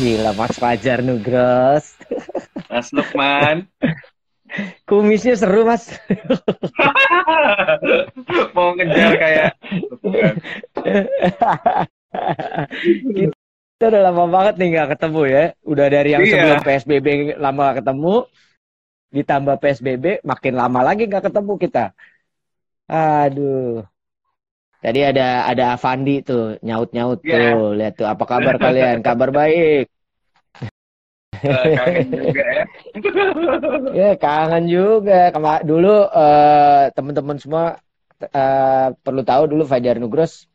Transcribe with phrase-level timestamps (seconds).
[0.00, 1.92] Gila Mas Fajar Nugros.
[2.72, 3.68] Mas Lukman.
[4.88, 5.92] Kumisnya seru Mas.
[8.56, 9.52] Mau ngejar kayak
[13.76, 15.44] Kita udah lama banget nih nggak ketemu ya.
[15.68, 16.32] Udah dari yang Iya.
[16.32, 17.06] sebelum PSBB
[17.36, 18.14] lama nggak ketemu,
[19.12, 21.84] ditambah PSBB makin lama lagi nggak ketemu kita.
[22.88, 23.84] Aduh.
[24.80, 27.32] Tadi ada ada Avandi tuh nyaut-nyaut Iya.
[27.52, 27.76] tuh.
[27.76, 29.04] Lihat tuh apa kabar kalian?
[29.04, 29.92] Kabar baik.
[31.40, 32.64] eh, kangen juga ya.
[34.00, 35.32] Ya kangen juga.
[35.34, 37.64] Kema dulu eh, teman-teman semua
[38.24, 40.48] eh, perlu tahu dulu Fajar Nugros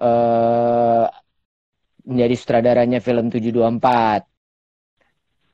[0.00, 1.04] eh,
[2.04, 4.26] menjadi sutradaranya film 724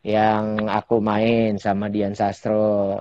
[0.07, 2.99] yang aku main sama Dian Sastro.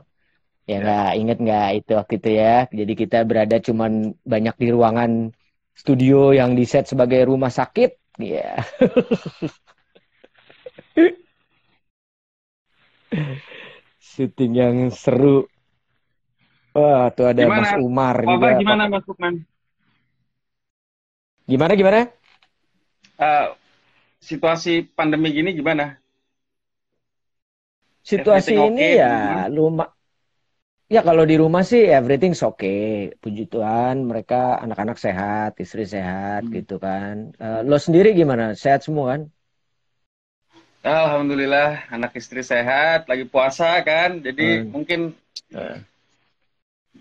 [0.67, 2.67] Ya nggak inget nggak itu waktu itu ya.
[2.67, 5.31] Jadi kita berada cuman banyak di ruangan
[5.71, 8.19] studio yang di set sebagai rumah sakit.
[8.19, 8.59] Ya.
[14.03, 15.47] Syuting yang seru.
[16.75, 17.61] Wah, tuh ada Gimana?
[17.63, 18.33] Mas Umar juga.
[18.37, 19.33] Wabah gimana Mas Lukman?
[21.47, 21.99] Gimana gimana?
[23.17, 23.47] Eh,
[24.21, 25.97] situasi pandemi gini gimana?
[28.03, 29.13] Situasi Everything ini okay ya
[29.51, 29.96] rumah
[30.95, 33.11] Ya kalau di rumah sih everything's okay.
[33.21, 36.53] Puji Tuhan mereka anak-anak sehat, istri sehat Hmm.
[36.55, 37.13] gitu kan.
[37.43, 38.43] Eh, lo sendiri gimana?
[38.63, 39.21] Sehat semua kan?
[40.87, 44.71] Alhamdulillah anak istri sehat, lagi puasa kan, jadi Hmm.
[44.71, 44.99] mungkin
[45.51, 45.77] Eh.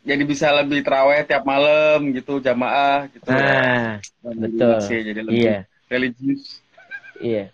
[0.02, 3.30] jadi bisa lebih terawih tiap malam gitu jamaah gitu.
[3.30, 4.74] Nah, betul.
[4.82, 6.42] sih, jadi lebih iya, religius.
[7.22, 7.44] iya.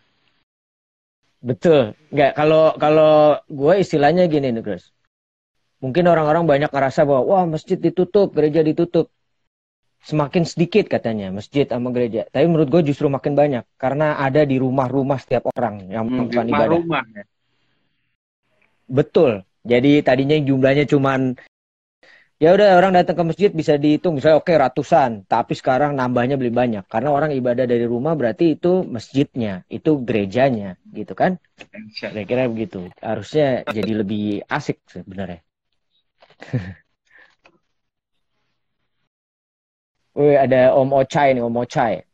[1.42, 1.92] Betul.
[2.14, 3.12] Nggak, kalau kalau
[3.50, 4.84] gue istilahnya gini nih, Chris.
[5.83, 9.11] Mungkin orang-orang banyak ngerasa bahwa wah masjid ditutup, gereja ditutup.
[10.02, 12.27] Semakin sedikit katanya masjid sama gereja.
[12.30, 16.47] Tapi menurut gue justru makin banyak karena ada di rumah-rumah setiap orang yang Hmm, melakukan
[16.50, 16.78] ibadah.
[16.78, 17.24] rumah-rumah ya.
[18.90, 19.42] Betul.
[19.62, 21.39] Jadi tadinya jumlahnya cuman
[22.42, 26.51] ya udah orang datang ke masjid bisa dihitung misalnya oke ratusan, tapi sekarang nambahnya lebih
[26.51, 31.39] banyak karena orang ibadah dari rumah berarti itu masjidnya, itu gerejanya, gitu kan?
[31.95, 32.90] Kira-kira begitu.
[32.98, 35.46] Harusnya jadi lebih asik sebenarnya.
[40.19, 42.05] Wih, ada Om Ochai nih, Om Ochai.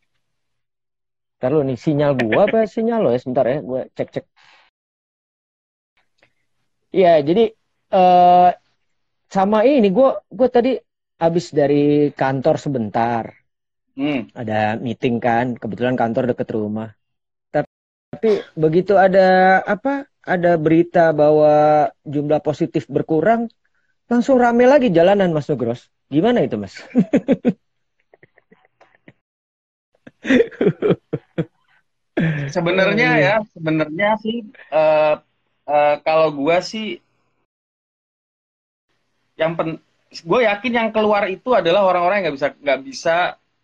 [1.39, 3.19] Ntar lu nih, sinyal gua apa sinyal lo ya?
[3.23, 4.25] Sebentar ya, gua cek-cek.
[6.95, 7.45] Iya, jadi
[7.95, 8.49] eh
[9.29, 10.79] sama ini gua gua tadi
[11.23, 13.25] habis dari kantor sebentar.
[13.99, 14.31] Hmm.
[14.31, 16.95] Ada meeting kan, kebetulan kantor deket rumah.
[17.51, 17.67] Tapi,
[18.15, 20.07] tapi begitu ada apa?
[20.23, 23.51] Ada berita bahwa jumlah positif berkurang,
[24.09, 25.93] langsung rame lagi jalanan Mas Nugros.
[26.09, 26.75] Gimana itu, Mas?
[32.51, 34.43] Sebenarnya ya, sebenarnya sih
[34.75, 35.15] eh
[35.71, 36.99] eh, kalau gua sih
[39.39, 39.79] yang pen
[40.11, 43.17] gue yakin yang keluar itu adalah orang-orang yang nggak bisa nggak bisa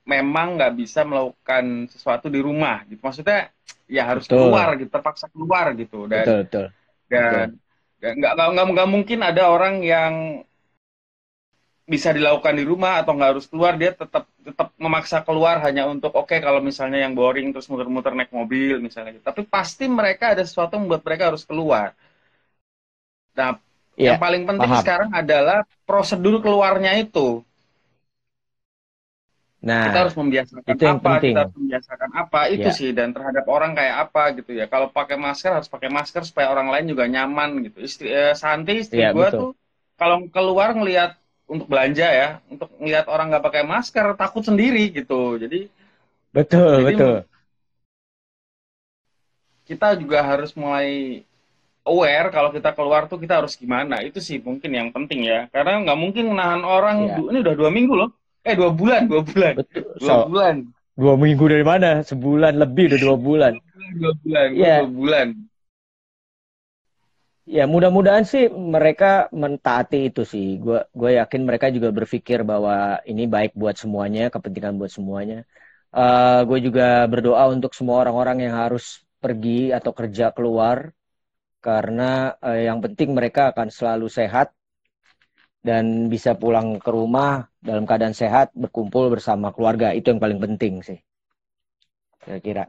[0.05, 3.49] memang nggak bisa melakukan sesuatu di rumah gitu maksudnya
[3.89, 4.39] ya harus Betul.
[4.39, 6.67] keluar gitu terpaksa keluar gitu dan Betul, betul.
[7.09, 7.49] dan dan
[8.19, 10.15] nggak nggak nggak mungkin ada orang yang
[11.85, 16.17] bisa dilakukan di rumah atau nggak harus keluar dia tetap tetap memaksa keluar hanya untuk
[16.17, 19.25] oke kalau misalnya yang boring terus muter-muter naik mobil misalnya gitu.
[19.25, 21.93] tapi pasti mereka ada sesuatu yang membuat mereka harus keluar
[23.37, 23.61] nah
[23.95, 24.83] Iya, yang paling penting paham.
[24.83, 27.45] sekarang adalah prosedur keluarnya itu
[29.65, 31.33] Nah, kita harus membiasakan itu yang apa penting.
[31.35, 32.77] kita harus membiasakan apa itu Iya.
[32.79, 34.65] sih dan terhadap orang kayak apa gitu ya.
[34.73, 37.79] Kalau pakai masker harus pakai masker supaya orang lain juga nyaman gitu.
[37.89, 39.51] Istri eh, Santi istri Iya, gue tuh
[40.01, 41.11] kalau keluar ngelihat
[41.53, 45.37] untuk belanja ya untuk ngelihat orang nggak pakai masker takut sendiri gitu.
[45.43, 45.69] Jadi
[46.35, 47.25] betul, Jadi, betul.
[49.69, 51.21] kita juga harus mulai
[51.85, 54.01] aware kalau kita keluar tuh kita harus gimana.
[54.09, 55.49] Itu sih mungkin yang penting ya.
[55.55, 58.11] Karena nggak mungkin menahan orang du- ini udah dua minggu loh
[58.49, 59.85] eh dua bulan dua bulan Betul.
[60.01, 60.57] dua So, bulan
[61.01, 61.91] dua minggu dari mana?
[62.11, 63.55] Sebulan lebih udah dua bulan.
[64.01, 64.75] dua bulan Iya.
[64.75, 65.29] dua bulan
[67.57, 68.43] Ya, mudah-mudahan sih
[68.75, 69.07] mereka
[69.43, 70.47] mentaati itu sih.
[70.65, 72.75] Gue gue yakin mereka juga berpikir bahwa
[73.11, 75.37] ini baik buat semuanya, kepentingan buat semuanya.
[75.99, 76.83] Eh gue juga
[77.13, 78.85] berdoa untuk semua orang-orang yang harus
[79.23, 80.79] pergi atau kerja keluar,
[81.67, 82.03] karena
[82.49, 84.49] eh, yang penting mereka akan selalu sehat
[85.67, 89.97] dan bisa pulang ke rumah dalam keadaan sehat, berkumpul bersama keluarga.
[89.97, 91.01] Itu yang paling penting sih.
[92.21, 92.69] Kira-kira.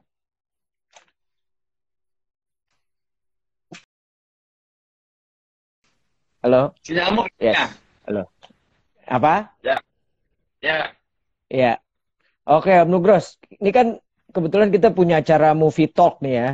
[6.45, 6.77] Halo?
[6.85, 7.57] nyamuk Yes.
[8.05, 8.23] ya
[9.09, 9.49] Apa?
[9.65, 9.75] ya
[11.49, 11.77] Iya.
[12.45, 13.37] Oke, Om Nugros.
[13.61, 13.87] Ini kan
[14.33, 16.49] kebetulan kita punya acara movie talk nih ya.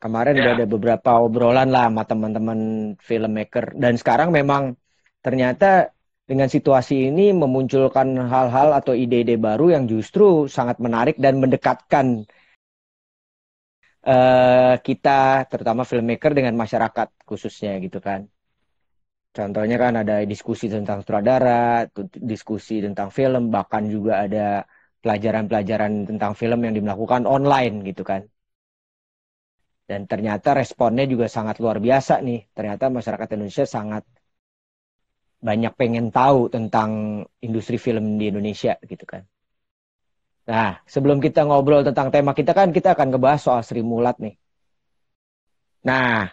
[0.00, 0.40] Kemarin Ya.
[0.44, 2.58] udah ada beberapa obrolan lah sama teman-teman
[3.00, 4.76] filmmaker dan sekarang memang
[5.22, 5.94] ternyata
[6.30, 12.06] dengan situasi ini memunculkan hal-hal atau ide-ide baru yang justru sangat menarik dan mendekatkan
[14.06, 18.20] eh, kita terutama filmmaker dengan masyarakat khususnya gitu kan.
[19.32, 21.88] Contohnya kan ada diskusi tentang sutradara,
[22.32, 24.68] diskusi tentang film, bahkan juga ada
[25.02, 28.22] pelajaran-pelajaran tentang film yang dilakukan online gitu kan.
[29.88, 32.40] Dan ternyata responnya juga sangat luar biasa nih.
[32.56, 34.04] Ternyata masyarakat Indonesia sangat
[35.42, 36.90] banyak pengen tahu tentang
[37.42, 39.26] industri film di Indonesia gitu kan.
[40.46, 44.34] Nah, sebelum kita ngobrol tentang tema kita kan kita akan ngebahas soal Sri Mulat nih.
[45.82, 46.30] Nah,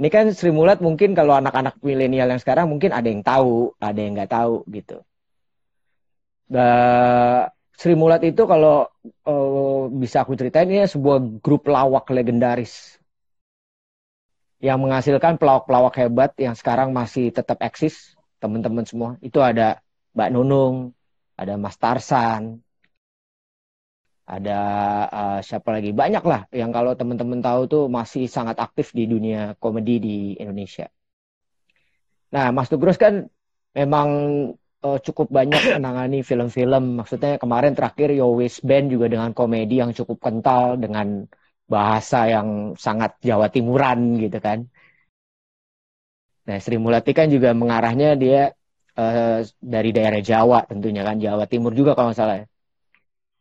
[0.00, 4.00] ini kan Sri Mulat mungkin kalau anak-anak milenial yang sekarang mungkin ada yang tahu, ada
[4.00, 5.04] yang nggak tahu gitu.
[6.52, 12.96] Nah, Sri Mulat itu kalau eh, bisa aku ceritain ini sebuah grup lawak legendaris
[14.60, 19.10] yang menghasilkan pelawak-pelawak hebat yang sekarang masih tetap eksis teman-teman semua.
[19.26, 19.80] Itu ada
[20.14, 20.76] Mbak Nunung,
[21.40, 22.42] ada Mas Tarsan,
[24.26, 24.58] ada
[25.18, 25.90] eh, siapa lagi?
[25.94, 30.86] Banyak lah yang kalau teman-teman tahu tuh masih sangat aktif di dunia komedi di Indonesia.
[32.34, 33.14] Nah, Mas Tugros kan
[33.78, 34.08] memang
[34.84, 36.98] eh, cukup banyak menangani film-film.
[36.98, 41.06] Maksudnya kemarin terakhir Yowis Band juga dengan komedi yang cukup kental dengan
[41.66, 44.66] bahasa yang sangat Jawa Timuran gitu kan.
[46.46, 48.54] Nah, Sri Mulati kan juga mengarahnya dia
[48.94, 52.46] eh, dari daerah Jawa tentunya kan, Jawa Timur juga kalau nggak salah ya.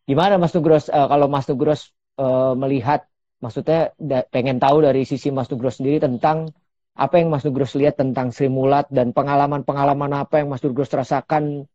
[0.06, 1.82] Gimana Mas Nugros eh, kalau Mas Nugros
[2.18, 3.06] eh, melihat
[3.42, 3.94] maksudnya
[4.34, 6.50] pengen tahu dari sisi Mas Nugros sendiri tentang
[6.98, 11.70] apa yang Mas Nugros lihat tentang Sri Mulat dan pengalaman-pengalaman apa yang Mas Nugros rasakan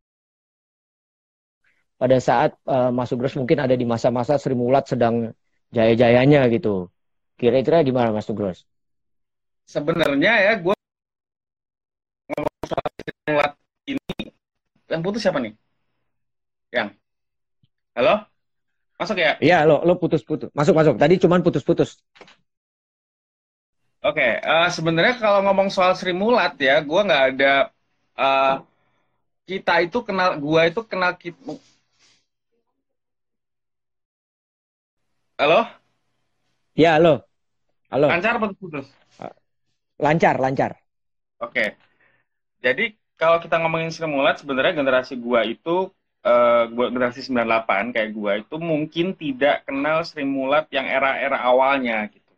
[2.00, 5.30] pada saat eh, Mas Nugros mungkin ada di masa-masa Sri Mulat sedang
[5.70, 6.90] jaya-jayanya gitu.
[7.38, 8.66] Kira-kira gimana Mas Nugros?
[9.70, 10.74] Sebenarnya ya gue
[13.26, 13.52] ngeliat
[13.88, 14.24] ini
[14.90, 15.54] yang putus siapa nih?
[16.70, 16.88] Yang
[17.98, 18.14] halo
[19.00, 19.32] masuk ya?
[19.40, 20.52] Iya, lo lo putus-putus.
[20.52, 20.94] Masuk masuk.
[21.00, 22.00] Tadi cuman putus-putus.
[24.00, 27.52] Oke, eh, sebenarnya kalau ngomong soal Sri Mulat ya, gue nggak ada
[28.16, 28.54] eh,
[29.48, 31.56] kita itu kenal, gue itu kenal kita.
[35.40, 35.64] Halo,
[36.76, 37.26] Ya, lo.
[37.90, 38.08] Halo.
[38.08, 38.86] lancar putus-putus.
[40.00, 40.80] Lancar, lancar.
[41.40, 41.76] Oke,
[42.64, 45.70] jadi kalau kita ngomongin Sri Mulat, sebenarnya generasi gua itu,
[46.74, 52.32] gua generasi 98 kayak gua itu mungkin tidak kenal Sri Mulat yang era-era awalnya gitu.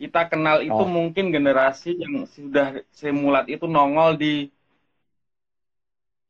[0.00, 0.88] Kita kenal itu Oh.
[0.96, 4.32] mungkin generasi yang sudah Sri Mulat itu nongol di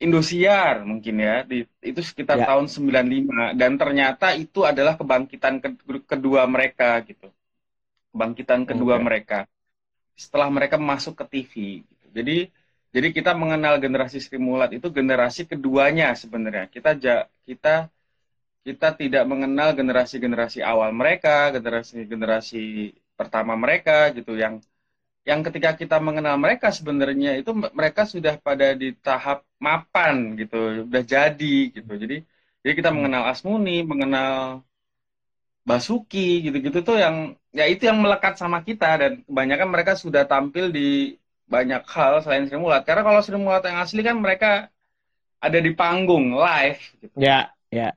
[0.05, 1.56] Indosiar mungkin ya, di,
[1.90, 2.46] itu sekitar Ya.
[2.48, 7.31] tahun 95 dan ternyata itu adalah kebangkitan ke- kedua mereka gitu.
[8.12, 9.06] Kebangkitan kedua Oke.
[9.06, 9.38] mereka
[10.25, 11.55] setelah mereka masuk ke TV.
[12.17, 12.32] Jadi
[12.94, 16.64] jadi kita mengenal generasi Sri Mulat itu generasi keduanya sebenarnya.
[16.75, 16.91] Kita
[17.49, 17.70] kita
[18.67, 22.59] kita tidak mengenal generasi-generasi awal mereka, generasi-generasi
[23.19, 24.55] pertama mereka gitu yang
[25.31, 30.56] yang ketika kita mengenal mereka sebenarnya itu mereka sudah pada di tahap mapan gitu,
[30.88, 31.93] udah jadi gitu.
[32.03, 32.17] Jadi
[32.63, 34.63] jadi kita mengenal Asmuni, mengenal
[35.69, 37.17] Basuki gitu-gitu tuh yang
[37.58, 41.15] ya itu yang melekat sama kita dan kebanyakan mereka sudah tampil di
[41.53, 42.82] banyak hal selain Sri Mulat.
[42.89, 44.73] Karena kalau Sri Mulat yang asli kan mereka
[45.37, 47.17] ada di panggung live gitu.
[47.21, 47.93] Ya, ya.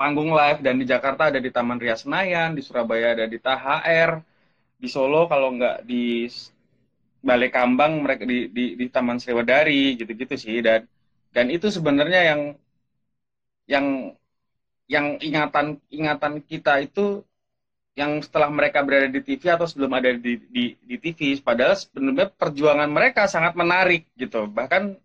[0.00, 4.10] Panggung live dan di Jakarta ada di Taman Ria Senayan, di Surabaya ada di THR,
[4.80, 6.26] di Solo kalau nggak di
[7.24, 10.84] Balai Kambang mereka di di, di Taman Sriwadari gitu-gitu sih dan
[11.30, 12.40] dan itu sebenarnya yang
[13.64, 13.86] yang
[14.84, 17.24] yang ingatan ingatan kita itu
[17.94, 22.26] yang setelah mereka berada di TV atau sebelum ada di di, di TV padahal sebenarnya
[22.34, 24.50] perjuangan mereka sangat menarik gitu.
[24.50, 24.98] Bahkan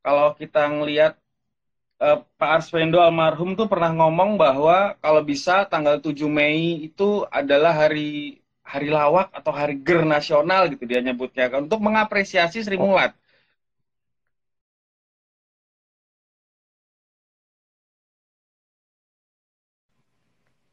[0.00, 1.12] kalau kita ngelihat
[2.00, 7.76] eh, Pak Arswendo almarhum tuh pernah ngomong bahwa kalau bisa tanggal 7 Mei itu adalah
[7.76, 11.52] hari hari lawak atau hari ger nasional gitu dia nyebutnya.
[11.60, 13.12] Untuk mengapresiasi Sri Mulat.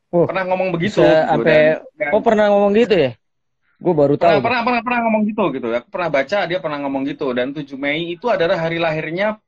[0.10, 1.06] Oh, Pernah ngomong begitu?
[1.06, 3.12] Gitu, sampai dan- Oh, pernah ngomong gitu ya?
[3.80, 4.42] Gue baru tahu.
[4.42, 5.68] pernah, pernah pernah pernah ngomong gitu gitu.
[5.72, 7.28] Aku pernah baca dia pernah ngomong gitu.
[7.32, 9.40] Dan 7 Mei itu adalah hari lahirnya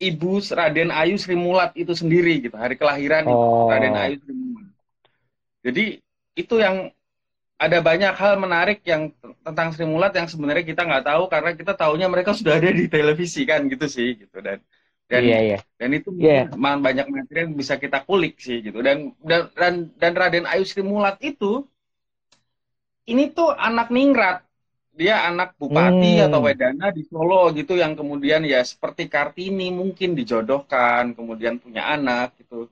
[0.00, 2.56] Ibu Raden Ayu Sri Mulat itu sendiri gitu.
[2.56, 3.68] Hari kelahiran Ibu Oh.
[3.68, 4.70] Raden Ayu Sri Mulat.
[5.60, 5.84] Jadi
[6.38, 6.88] itu yang
[7.60, 9.12] ada banyak hal menarik yang
[9.44, 12.88] tentang Sri Mulat yang sebenarnya kita nggak tahu karena kita taunya mereka sudah ada di
[12.88, 14.36] televisi kan gitu sih gitu.
[14.40, 14.60] Dan
[15.10, 15.56] dan Iya, iya.
[15.80, 16.32] dan itu Iya.
[16.40, 16.46] mungkin
[16.86, 18.96] banyak materi yang bisa kita kulik sih gitu dan
[19.28, 21.46] dan dan, dan Raden Ayu Sri Mulat itu
[23.10, 24.36] ini tuh anak ningrat
[25.00, 26.24] dia anak bupati Hmm.
[26.24, 32.26] atau wedana di Solo gitu yang kemudian ya seperti Kartini mungkin dijodohkan kemudian punya anak
[32.40, 32.68] gitu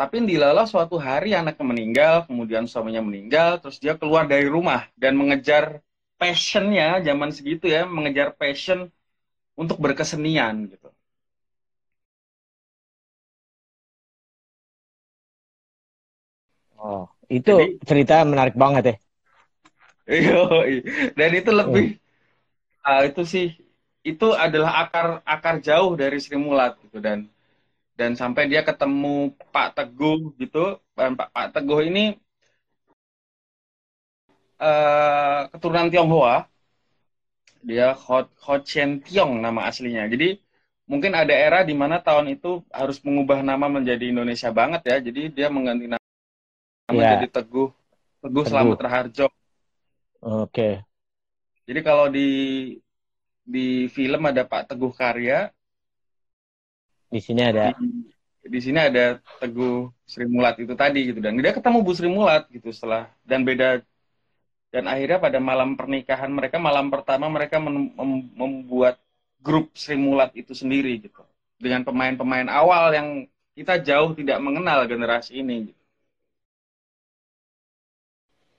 [0.00, 5.14] tapi dilala suatu hari anaknya meninggal kemudian suaminya meninggal terus dia keluar dari rumah dan
[5.20, 5.64] mengejar
[6.20, 8.80] passionnya zaman segitu ya mengejar passion
[9.60, 10.88] untuk berkesenian gitu
[16.86, 18.96] Oh, itu Jadi- cerita menarik banget ya.
[20.06, 20.86] Yoi.
[21.18, 21.86] Dan itu lebih
[22.86, 23.46] ah, itu sih
[24.06, 27.02] itu adalah akar akar jauh dari Sri Mulat gitu.
[27.02, 27.26] Dan
[27.98, 32.14] dan sampai dia ketemu Pak Teguh gitu dan Pak, Pak Teguh ini
[34.62, 36.46] eh, keturunan Tionghoa.
[37.66, 40.06] Dia Ho, Ho Chen Tiong nama aslinya.
[40.06, 40.38] Jadi
[40.86, 44.96] mungkin ada era di mana tahun itu harus mengubah nama menjadi Indonesia banget ya.
[45.02, 46.05] Jadi dia mengganti nama
[46.90, 47.18] Ya.
[47.18, 47.68] jadi Teguh
[48.22, 48.50] Teguh Teguh.
[48.50, 49.26] Slamet Raharjo
[50.22, 50.82] Oke.
[51.66, 52.26] Jadi kalau di
[53.46, 55.46] di film ada Pak Teguh Karya,
[57.10, 57.70] Di sini ada.
[57.70, 57.86] di,
[58.46, 62.46] di sini ada Teguh Sri Mulat itu tadi gitu dan dia ketemu Bu Sri Mulat
[62.50, 63.82] gitu setelah dan beda
[64.74, 68.98] dan akhirnya pada malam pernikahan mereka malam pertama mereka men- mem- membuat
[69.42, 71.22] grup Sri Mulat itu sendiri gitu
[71.58, 73.08] dengan pemain-pemain awal yang
[73.56, 75.72] kita jauh tidak mengenal generasi ini.
[75.72, 75.82] Gitu.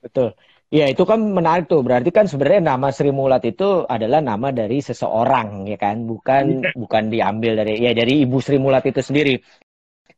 [0.07, 0.39] Betul.
[0.67, 1.79] Ya, itu kan menarik tuh.
[1.83, 6.03] Berarti kan sebenarnya nama Sri Mulat itu adalah nama dari seseorang, ya kan?
[6.03, 6.43] Bukan
[6.75, 9.39] bukan diambil dari ya dari Ibu Sri Mulat itu sendiri.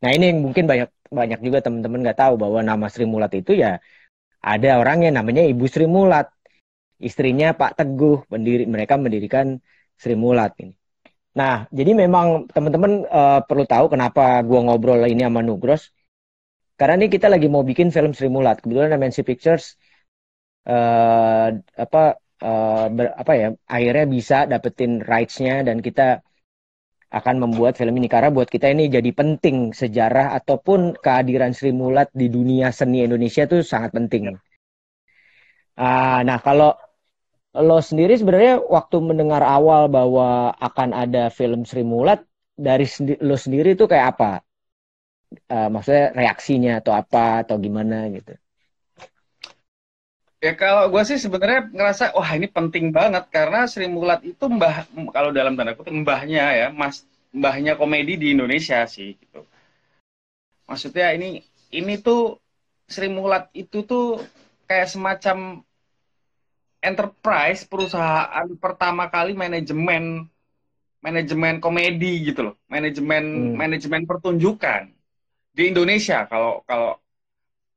[0.01, 3.51] Nah, ini yang mungkin banyak banyak juga teman-teman nggak tahu bahwa nama Sri Mulat itu
[3.57, 3.77] ya
[4.41, 6.29] ada orang yang namanya Ibu Sri Mulat.
[6.99, 9.55] Istrinya Pak Teguh, pendiri mereka mendirikan
[9.95, 10.75] Sri Mulat ini.
[11.39, 15.93] Nah, jadi memang teman-teman eh, perlu tahu kenapa gua ngobrol ini sama Nugros.
[16.79, 18.57] Karena ini kita lagi mau bikin film Sri Mulat.
[18.63, 19.65] Kebetulan MNC Pictures
[20.69, 21.47] eh
[21.83, 21.99] apa
[22.45, 26.01] eh, ber- apa ya akhirnya bisa dapetin rights-nya dan kita
[27.17, 32.09] akan membuat film ini karena buat kita ini jadi penting sejarah ataupun kehadiran Sri Mulat
[32.21, 34.23] di dunia seni Indonesia itu sangat penting.
[35.79, 36.69] Ah, nah kalau
[37.67, 40.27] lo sendiri sebenarnya waktu mendengar awal bahwa
[40.67, 42.19] akan ada film Sri Mulat
[42.67, 44.31] dari sendi- lo sendiri itu kayak apa?
[45.29, 48.33] Eh, maksudnya reaksinya atau apa atau gimana gitu?
[50.41, 54.87] Ya kalau gue sih sebenarnya ngerasa wah ini penting banget karena Sri Mulat itu mbah
[55.11, 57.03] kalau dalam tanda kutip mbahnya ya mas
[57.35, 59.43] mbahnya komedi di Indonesia sih gitu.
[60.65, 61.43] Maksudnya ini
[61.75, 62.39] ini tuh
[62.87, 64.23] Sri Mulat itu tuh
[64.65, 65.61] kayak semacam
[66.79, 70.25] enterprise perusahaan pertama kali manajemen
[71.03, 73.55] manajemen komedi gitu loh manajemen Hmm.
[73.59, 74.98] manajemen pertunjukan
[75.59, 76.89] di Indonesia kalau kalau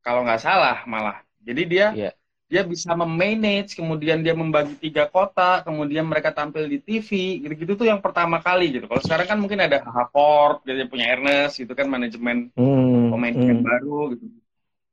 [0.07, 1.17] kalau nggak salah malah.
[1.43, 2.11] Jadi dia Iya.
[2.53, 7.11] dia bisa memanage kemudian dia membagi tiga kota kemudian mereka tampil di TV
[7.43, 8.85] gitu-gitu tuh yang pertama kali gitu.
[8.91, 13.63] Kalau sekarang kan mungkin ada Haport dia punya Ernest gitu kan manajemen Hmm, pemain hmm,
[13.65, 14.25] baru gitu.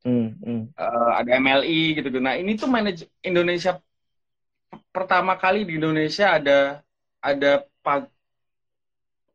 [0.08, 0.62] Hmm, hmm.
[0.80, 3.76] Eh, ada MLI gitu nah ini tuh manaj Indonesia
[4.96, 6.80] pertama kali di Indonesia ada
[7.20, 7.52] ada
[7.84, 8.08] pa-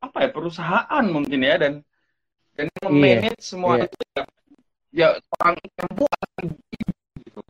[0.01, 1.73] apa ya perusahaan mungkin ya dan
[2.55, 3.85] dan memanage semua iya.
[3.87, 4.23] itu ya,
[4.93, 5.07] ya
[5.41, 6.43] orang perempuan
[7.19, 7.41] gitu.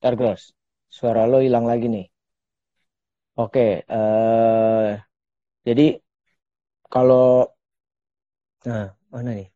[0.00, 0.42] Ntar Gros,
[0.96, 2.06] suara lo hilang lagi nih.
[3.42, 4.90] Oke, eh
[5.66, 5.82] jadi
[6.92, 7.50] kalau
[8.64, 9.48] nah mana nih?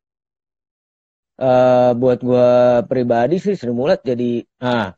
[1.49, 2.47] Eh buat gua
[2.91, 4.98] pribadi sih Sri Mulat jadi nah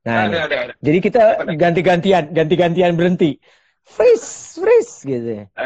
[0.00, 1.22] nah ada ada ada Jadi kita
[1.60, 3.36] ganti-gantian, ganti-gantian berhenti.
[3.84, 5.46] Freeze, freeze gitu ya.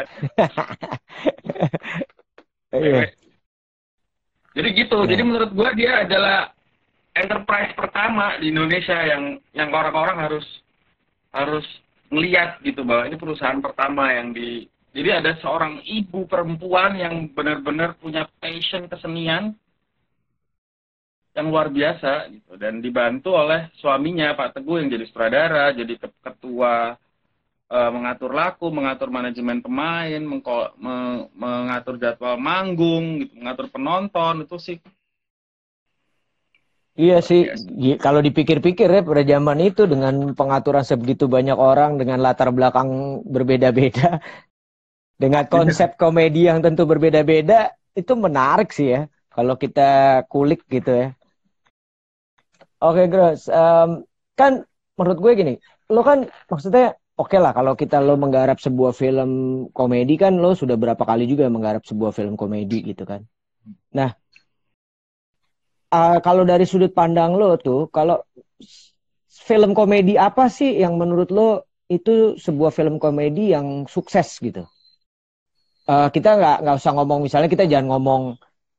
[2.75, 3.07] Iya.
[4.51, 4.97] Jadi gitu.
[4.99, 5.07] Nah.
[5.07, 6.51] Jadi menurut gua dia adalah
[7.15, 10.43] enterprise pertama di Indonesia yang yang orang-orang harus
[11.31, 11.63] harus
[12.11, 17.99] melihat gitu bahwa ini perusahaan pertama yang di jadi ada seorang ibu perempuan yang benar-benar
[17.99, 19.55] punya passion kesenian
[21.35, 26.19] yang luar biasa gitu dan dibantu oleh suaminya Pak Teguh yang jadi sutradara, jadi ke-
[26.23, 26.95] ketua
[27.65, 34.57] eh, mengatur laku, mengatur manajemen pemain, mengko- me- mengatur jadwal manggung, gitu, mengatur penonton itu
[34.61, 34.77] sih
[36.95, 37.99] Iya sih, biasa.
[37.99, 44.23] Kalau dipikir-pikir ya pada zaman itu dengan pengaturan sebegitu banyak orang dengan latar belakang berbeda-beda,
[45.21, 51.07] dengan konsep komedi yang tentu berbeda-beda, itu menarik sih ya kalau kita kulik gitu ya.
[52.85, 53.49] Oke, Gros.
[53.49, 54.05] Um,
[54.37, 54.61] kan
[54.97, 55.53] menurut gue gini,
[55.89, 59.31] lo kan maksudnya oke okay lah kalau kita lo menggarap sebuah film
[59.73, 63.25] komedi kan lo sudah berapa kali juga menggarap sebuah film komedi gitu kan.
[63.97, 64.13] Nah,
[65.89, 68.21] uh, kalau dari sudut pandang lo tuh, kalau
[69.33, 71.49] film komedi apa sih yang menurut lo
[71.89, 74.65] itu sebuah film komedi yang sukses gitu?
[75.85, 78.21] Uh, kita nggak nggak usah ngomong misalnya kita jangan ngomong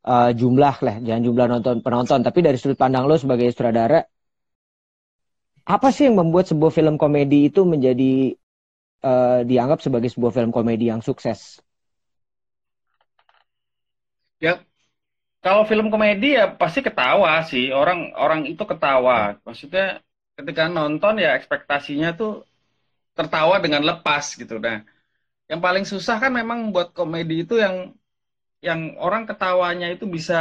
[0.07, 4.07] uh, jumlah lah, jangan jumlah nonton penonton, tapi dari sudut pandang lo sebagai sutradara,
[5.67, 8.39] apa sih yang membuat sebuah film komedi itu menjadi
[9.03, 11.59] uh, dianggap sebagai sebuah film komedi yang sukses?
[14.39, 14.63] Ya,
[15.43, 19.43] kalau film komedi ya pasti ketawa sih, orang orang itu ketawa.
[19.43, 20.05] Maksudnya
[20.39, 22.47] ketika nonton ya ekspektasinya tuh
[23.17, 24.61] tertawa dengan lepas gitu.
[24.61, 24.85] Nah,
[25.51, 27.97] yang paling susah kan memang buat komedi itu yang
[28.67, 30.35] yang orang ketawanya itu bisa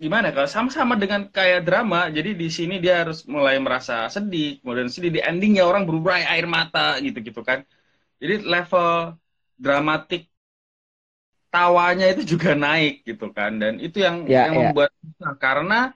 [0.00, 4.88] gimana kalau sama-sama dengan kayak drama jadi di sini dia harus mulai merasa sedih kemudian
[4.88, 7.58] sini di endingnya orang berubah air mata gitu gitu kan
[8.16, 8.88] jadi level
[9.60, 10.22] dramatik
[11.52, 14.58] tawanya itu juga naik gitu kan dan itu yang ya, yang ya.
[14.72, 15.92] membuat susah karena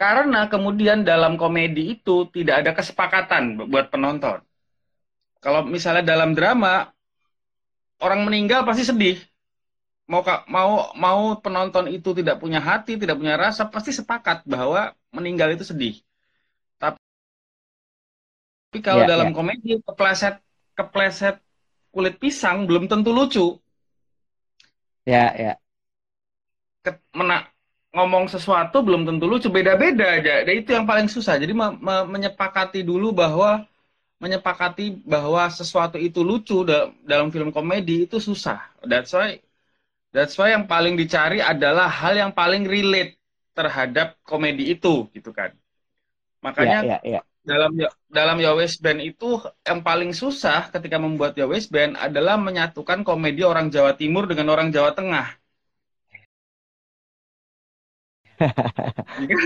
[0.00, 4.40] karena kemudian dalam komedi itu tidak ada kesepakatan buat penonton.
[5.44, 6.88] Kalau misalnya dalam drama
[8.00, 9.16] orang meninggal pasti sedih.
[10.10, 15.54] Mau mau mau penonton itu tidak punya hati, tidak punya rasa, pasti sepakat bahwa meninggal
[15.54, 16.02] itu sedih.
[16.82, 16.98] Tapi
[18.82, 19.36] kalau yeah, dalam yeah.
[19.36, 20.42] komedi kepleset
[20.74, 21.38] kepleset
[21.94, 23.46] kulit pisang belum tentu lucu.
[25.06, 25.44] Ya, yeah, ya.
[25.54, 25.58] Yeah
[27.90, 32.06] ngomong sesuatu belum tentu lucu beda-beda aja dan itu yang paling susah jadi me me
[32.06, 33.66] menyepakati dulu bahwa
[34.20, 38.60] menyepakati bahwa sesuatu itu lucu da dalam film komedi itu susah.
[38.84, 39.40] That's why
[40.12, 43.16] that's why yang paling dicari adalah hal yang paling relate
[43.56, 45.56] terhadap komedi itu gitu kan.
[46.44, 47.24] Makanya yeah, yeah, yeah.
[47.40, 47.72] dalam
[48.12, 53.72] dalam Yowes Band itu yang paling susah ketika membuat Yowes Band adalah menyatukan komedi orang
[53.72, 55.39] Jawa Timur dengan orang Jawa Tengah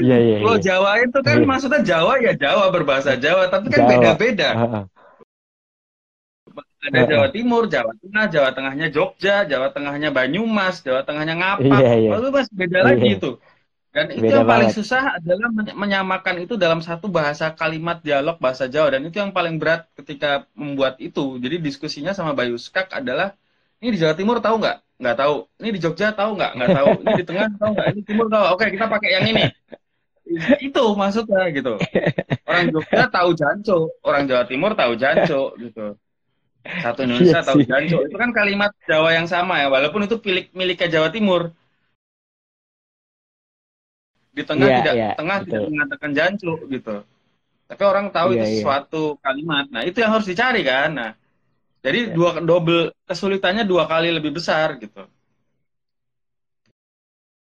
[0.04, 0.37] Iya iya.
[0.38, 0.64] Kalau iya.
[0.64, 1.46] Jawa itu kan iya.
[1.46, 4.48] maksudnya Jawa ya Jawa berbahasa Jawa, tapi kan beda-beda.
[6.85, 11.80] Ada Jawa Timur, Jawa Tengah, Jawa Tengahnya Jogja, Jawa Tengahnya Banyumas, Jawa Tengahnya Ngapak.
[11.80, 12.11] Iya, iya.
[12.12, 12.87] Lalu masih beda iya.
[12.92, 13.30] lagi itu.
[13.94, 14.78] Dan itu beda yang paling banget.
[14.83, 19.57] susah adalah menyamakan itu dalam satu bahasa kalimat dialog bahasa Jawa dan itu yang paling
[19.57, 21.38] berat ketika membuat itu.
[21.40, 23.33] Jadi diskusinya sama Bayu Skak adalah
[23.80, 24.84] ini di Jawa Timur tahu nggak?
[25.00, 25.35] Nggak tahu.
[25.61, 26.52] Ini di Jogja tahu nggak?
[26.54, 26.88] Nggak tahu.
[27.02, 27.88] Ini di tengah tahu nggak?
[27.94, 29.44] Ini timur tahu oke kita pakai yang ini.
[30.64, 31.76] Itu maksudnya gitu.
[32.48, 36.00] Orang Jogja tahu Janco orang Jawa Timur tahu Janco gitu.
[36.64, 39.68] Satu Indonesia tahu Janco itu kan kalimat Jawa yang sama ya.
[39.68, 41.52] Walaupun itu milik miliknya Jawa Timur.
[44.35, 45.50] Di tengah yeah, tidak yeah, tengah betul.
[45.52, 46.96] tidak mengatakan Janco gitu.
[47.68, 48.62] Tapi orang tahu yeah, itu yeah.
[48.64, 49.68] suatu kalimat.
[49.68, 50.90] Nah itu yang harus dicari kan.
[50.96, 51.11] Nah
[51.85, 52.14] jadi ya.
[52.16, 55.05] dua double kesulitannya dua kali lebih besar gitu.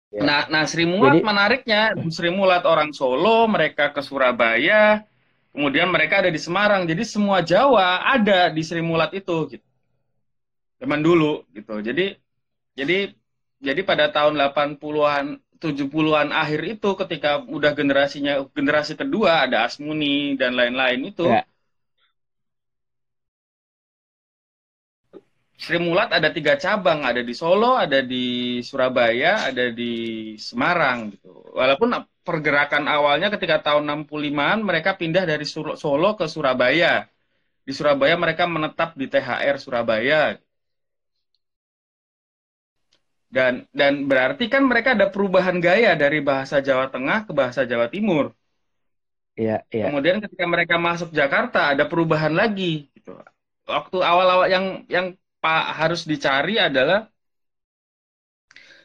[0.10, 0.22] Ya.
[0.26, 5.06] Nah, nah Sri Mulat Jadi, menariknya Sri Mulat orang Solo, mereka ke Surabaya,
[5.54, 6.90] kemudian mereka ada di Semarang.
[6.90, 9.68] Jadi semua Jawa ada di Sri Mulat itu gitu.
[10.82, 11.82] Zaman dulu gitu.
[11.82, 12.18] Jadi
[12.74, 13.14] jadi
[13.62, 20.60] jadi pada tahun 80-an 70-an akhir itu ketika udah generasinya generasi kedua ada Asmuni dan
[20.60, 21.48] lain-lain itu ya.
[25.64, 29.92] Sri Mulat ada tiga cabang, ada di Solo, ada di Surabaya, ada di
[30.36, 31.32] Semarang gitu.
[31.56, 31.90] Walaupun
[32.28, 35.48] pergerakan awalnya ketika tahun 65-an mereka pindah dari
[35.84, 37.08] Solo ke Surabaya.
[37.64, 40.36] Di Surabaya mereka menetap di THR Surabaya.
[43.32, 47.88] Dan dan berarti kan mereka ada perubahan gaya dari bahasa Jawa Tengah ke bahasa Jawa
[47.88, 48.36] Timur.
[49.40, 49.88] Iya, iya.
[49.88, 53.16] Kemudian ketika mereka masuk Jakarta ada perubahan lagi gitu.
[53.64, 55.08] Waktu awal-awal yang yang
[55.52, 57.12] harus dicari adalah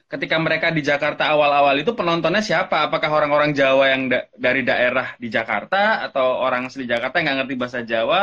[0.08, 2.88] ketika mereka di Jakarta awal-awal itu penontonnya siapa?
[2.88, 5.76] Apakah orang-orang Jawa yang da dari daerah di Jakarta
[6.08, 8.20] atau orang asli Jakarta yang nggak ngerti bahasa Jawa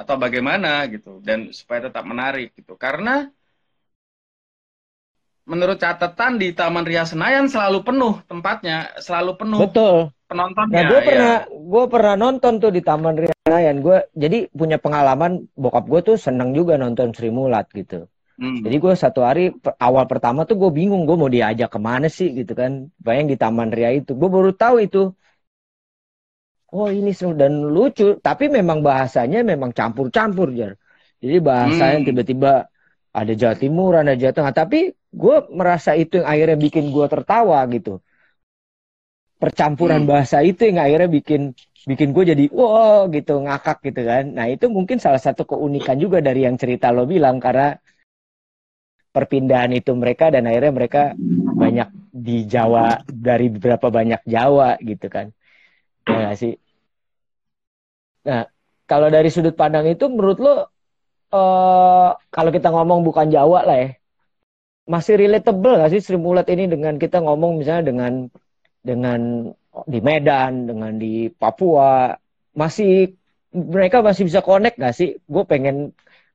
[0.00, 1.20] atau bagaimana gitu?
[1.20, 2.72] Dan supaya tetap menarik gitu.
[2.80, 3.28] Karena
[5.42, 9.60] menurut catatan di Taman Ria Senayan selalu penuh tempatnya, selalu penuh.
[9.68, 10.14] Betul.
[10.32, 10.74] Penontonnya.
[10.74, 11.48] Nah, gue pernah ya.
[11.52, 13.32] gue pernah nonton tuh di Taman Ria
[13.82, 18.06] gue jadi punya pengalaman bokap gue tuh seneng juga nonton Sri Mulat gitu
[18.38, 18.62] hmm.
[18.62, 19.50] jadi gue satu hari
[19.82, 23.34] awal pertama tuh gue bingung gue mau diajak ke mana sih gitu kan bayang di
[23.34, 25.10] Taman Ria itu gue baru tahu itu
[26.72, 30.78] oh ini seru dan lucu tapi memang bahasanya memang campur-campur jar
[31.18, 32.06] jadi bahasanya hmm.
[32.08, 32.52] tiba-tiba
[33.12, 37.60] ada Jawa Timur ada Jawa Tengah tapi gue merasa itu yang akhirnya bikin gue tertawa
[37.68, 38.00] gitu
[39.42, 40.10] percampuran hmm.
[40.14, 41.50] bahasa itu yang akhirnya bikin
[41.82, 44.30] bikin gue jadi wow gitu ngakak gitu kan.
[44.30, 47.74] Nah itu mungkin salah satu keunikan juga dari yang cerita lo bilang karena
[49.10, 51.02] perpindahan itu mereka dan akhirnya mereka
[51.58, 55.34] banyak di Jawa dari beberapa banyak Jawa gitu kan.
[56.06, 56.54] Ya gak sih?
[58.30, 58.46] Nah
[58.86, 63.90] kalau dari sudut pandang itu menurut lo uh, kalau kita ngomong bukan Jawa lah ya
[64.86, 68.30] masih relatable gak sih Sri Mulat ini dengan kita ngomong misalnya dengan
[68.82, 69.48] dengan
[69.86, 72.12] di Medan, dengan di Papua,
[72.52, 73.14] masih
[73.54, 75.16] mereka masih bisa connect gak sih?
[75.24, 75.94] Gue pengen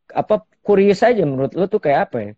[0.10, 2.32] apa kurius aja menurut lo tuh kayak apa ya?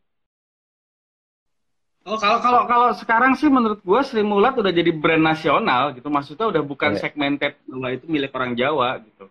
[2.09, 6.09] Oh kalau kalau kalau sekarang sih menurut gue Sri Mulat udah jadi brand nasional gitu,
[6.09, 7.01] maksudnya udah bukan yeah.
[7.05, 9.25] segmented bahwa itu milik orang Jawa gitu.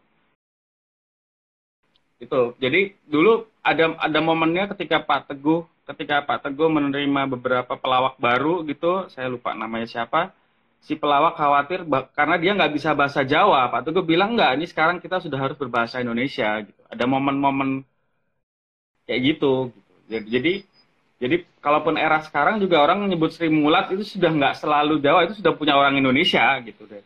[2.23, 2.43] Itu.
[2.63, 8.61] Jadi dulu ada ada momennya ketika Pak Teguh ketika Pak Teguh menerima beberapa pelawak baru
[8.69, 10.31] gitu, saya lupa namanya siapa
[10.83, 13.69] si pelawak khawatir karena dia nggak bisa bahasa Jawa.
[13.69, 16.65] Pak Teguh bilang nggak, ini sekarang kita sudah harus berbahasa Indonesia.
[16.65, 16.81] Gitu.
[16.89, 17.85] Ada momen-momen
[19.05, 19.75] kayak gitu.
[20.09, 20.27] gitu.
[20.33, 20.53] Jadi,
[21.19, 25.43] jadi kalaupun era sekarang juga orang menyebut Sri Mulat itu sudah nggak selalu Jawa, itu
[25.43, 27.05] sudah punya orang Indonesia gitu deh.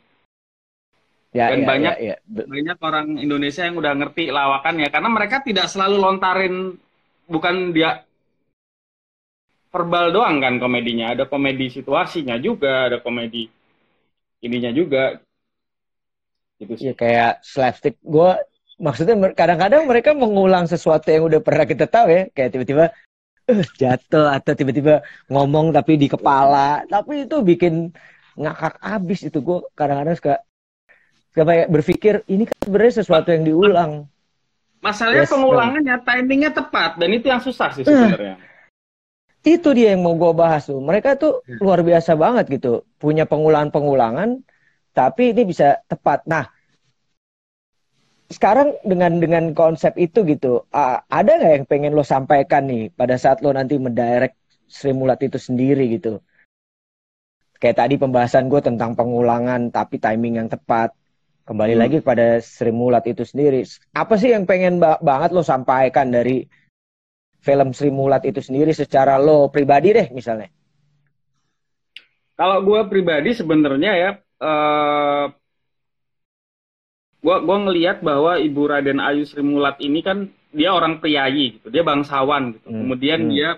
[1.33, 2.45] Ya, Dan ya, banyak ya, ya.
[2.45, 6.77] banyak orang Indonesia yang udah ngerti lawakannya karena mereka tidak selalu lontarin
[7.25, 8.05] bukan dia
[9.73, 13.49] verbal doang kan komedinya, ada komedi situasinya juga, ada komedi
[14.43, 15.23] ininya juga.
[16.59, 16.85] Gitu sih.
[16.91, 17.97] Ya kayak slapstick.
[18.03, 18.37] Gue
[18.83, 22.23] maksudnya kadang-kadang mereka mengulang sesuatu yang udah pernah kita tahu ya.
[22.35, 22.85] Kayak tiba-tiba
[23.49, 26.85] uh, jatuh atau tiba-tiba ngomong tapi di kepala.
[26.91, 27.95] Tapi itu bikin
[28.37, 29.39] ngakak abis itu.
[29.41, 30.35] Gue kadang-kadang suka
[31.33, 33.93] suka berpikir ini kan sebenarnya sesuatu yang diulang.
[34.83, 36.99] Masalahnya yes, pengulangannya timingnya tepat.
[36.99, 38.37] Dan itu yang susah sih sebenarnya.
[38.37, 38.52] uh
[39.43, 40.79] itu dia yang mau gue bahas tuh.
[40.79, 41.59] Mereka tuh ya.
[41.59, 42.87] luar biasa banget gitu.
[43.03, 44.39] Punya pengulangan-pengulangan,
[44.95, 46.23] tapi ini bisa tepat.
[46.31, 46.47] Nah,
[48.31, 53.19] sekarang dengan dengan konsep itu gitu, uh, ada nggak yang pengen lo sampaikan nih pada
[53.19, 54.39] saat lo nanti mendirect
[54.71, 56.23] Sri Mulat itu sendiri gitu?
[57.59, 60.95] Kayak tadi pembahasan gue tentang pengulangan tapi timing yang tepat.
[61.43, 61.83] Kembali hmm.
[61.83, 63.67] lagi pada Sri Mulat itu sendiri.
[63.93, 66.47] Apa sih yang pengen ba banget lo sampaikan dari
[67.43, 70.49] film Sri Mulat itu sendiri secara lo pribadi deh misalnya?
[72.39, 75.27] Kalau gue pribadi sebenarnya ya, uh,
[77.23, 81.69] gue gua ngelihat bahwa Ibu Raden Ayu Sri Mulat ini kan dia orang priayi gitu,
[81.69, 82.67] dia bangsawan gitu.
[82.71, 82.79] Hmm.
[82.87, 83.31] Kemudian hmm.
[83.31, 83.51] dia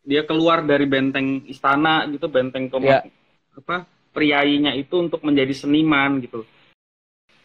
[0.00, 3.10] dia keluar dari benteng istana gitu, benteng komat ya.
[3.58, 6.42] apa priayinya itu untuk menjadi seniman gitu.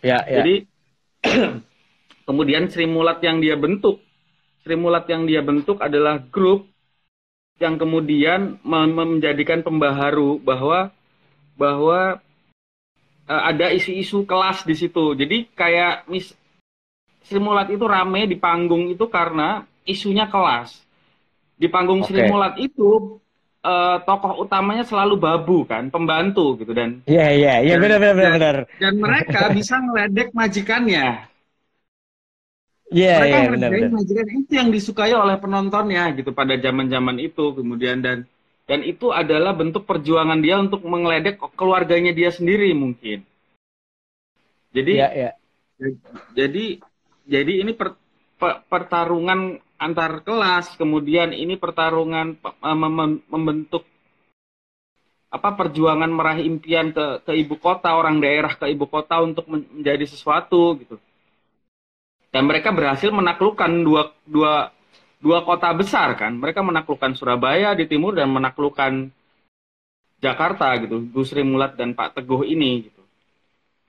[0.01, 0.41] Ya, ya.
[0.41, 0.55] Jadi
[2.29, 4.04] kemudian Sri Mulat yang dia bentuk
[4.65, 6.65] Sri Mulat yang dia bentuk adalah grup
[7.62, 10.89] yang kemudian menjadikan pembaharu bahwa
[11.54, 12.17] bahwa
[13.30, 15.13] uh, ada isu-isu kelas di situ.
[15.13, 16.34] Jadi kayak mis
[17.21, 20.82] Sri Mulat itu rame di panggung itu karena isunya kelas.
[21.62, 22.17] Di panggung okay.
[22.17, 23.21] Sri Mulat itu
[23.62, 28.56] uh, tokoh utamanya selalu babu kan, pembantu gitu dan Iya iya iya benar benar benar.
[28.82, 31.34] Dan mereka bisa ngeledek majikannya.
[32.95, 34.27] Iya, mereka yeah, benar, benar.
[34.31, 38.23] itu yang disukai oleh penontonnya gitu pada zaman-zaman itu kemudian dan
[38.63, 43.27] dan itu adalah bentuk perjuangan dia untuk mengeledek keluarganya dia sendiri mungkin.
[44.71, 45.34] Jadi yeah, yeah.
[46.31, 46.79] jadi
[47.27, 47.99] jadi ini per,
[48.39, 53.84] per, pertarungan antar kelas kemudian ini pertarungan mem, membentuk
[55.27, 60.08] apa perjuangan meraih impian ke ke ibu kota orang daerah ke ibu kota untuk menjadi
[60.08, 60.95] sesuatu gitu
[62.35, 64.67] dan mereka berhasil menaklukkan dua, dua,
[65.23, 66.35] dua kota besar kan.
[66.35, 69.07] Mereka menaklukkan Surabaya di timur dan menaklukkan
[70.19, 70.99] Jakarta gitu.
[71.15, 72.99] Gusri Mulat dan Pak Teguh ini gitu.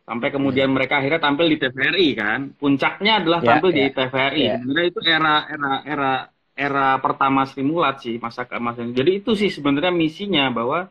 [0.06, 0.78] Sampai kemudian hmm.
[0.78, 2.54] mereka akhirnya tampil di TVRI kan.
[2.54, 3.76] Puncaknya adalah yeah, tampil yeah.
[3.76, 3.90] di ya.
[3.98, 4.38] TVRI.
[4.38, 4.56] Yeah.
[4.62, 6.12] Sebenarnya itu era era era
[6.54, 10.86] era pertama Sri Mulat sih masa masa Jadi itu sih sebenarnya misinya bahwa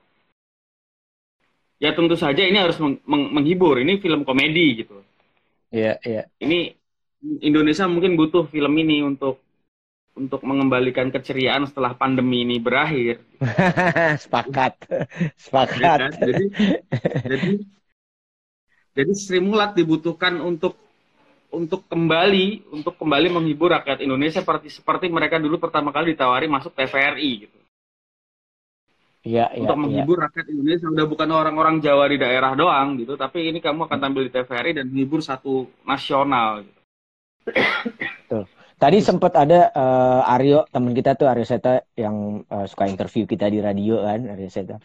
[1.79, 3.79] ya tentu saja ini harus meng, meng, menghibur.
[3.79, 4.99] Ini film komedi gitu.
[5.71, 6.15] Iya, yeah, iya.
[6.19, 6.25] Yeah.
[6.43, 6.59] Ini
[7.41, 9.41] Indonesia mungkin butuh film ini untuk
[10.15, 13.19] untuk mengembalikan keceriaan setelah pandemi ini berakhir.
[14.23, 14.88] Sepakat,
[15.43, 15.83] sepakat.
[15.83, 16.11] Ya kan?
[16.15, 16.45] Jadi,
[17.27, 17.49] jadi,
[18.95, 20.79] jadi Sri Mulat dibutuhkan untuk
[21.51, 26.71] untuk kembali untuk kembali menghibur rakyat Indonesia seperti seperti mereka dulu pertama kali ditawari masuk
[26.75, 27.57] TVRI gitu.
[29.25, 30.29] Ya, untuk ya, menghibur ya.
[30.29, 34.29] rakyat Indonesia udah bukan orang-orang Jawa di daerah doang gitu, tapi ini kamu akan tampil
[34.29, 36.61] di TVRI dan menghibur satu nasional.
[36.61, 36.74] Gitu.
[38.31, 38.45] Tuh.
[38.75, 43.47] Tadi sempat ada uh, Aryo teman kita tuh Aryo Seta yang uh, suka interview kita
[43.47, 44.77] di radio kan Aryo Seta.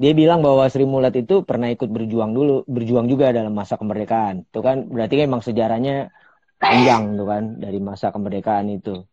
[0.00, 4.48] dia bilang bahwa Sri Mulat itu pernah ikut berjuang dulu, berjuang juga dalam masa kemerdekaan.
[4.48, 6.08] Itu kan berarti memang sejarahnya
[6.56, 9.04] panjang tuh kan dari masa kemerdekaan itu.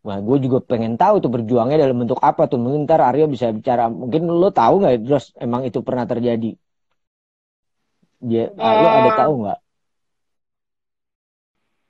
[0.00, 2.56] Nah, gue juga pengen tahu tuh berjuangnya dalam bentuk apa tuh.
[2.56, 3.92] Mungkin ntar Aryo bisa bicara.
[3.92, 6.56] Mungkin lo tahu nggak, terus emang itu pernah terjadi?
[8.20, 9.58] Dia, uh, lo ada tahu nggak?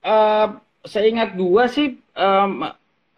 [0.00, 2.64] Uh, saya ingat gue sih um,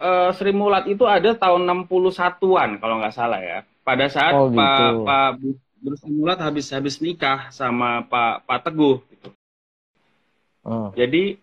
[0.02, 4.58] uh, Sri Mulat itu ada tahun 61-an kalau nggak salah ya pada saat oh, gitu.
[4.58, 5.30] Pak Pak
[5.82, 9.30] Bruce Mulat habis habis nikah sama Pak Pak Teguh gitu.
[10.62, 10.94] Oh.
[10.94, 11.38] Jadi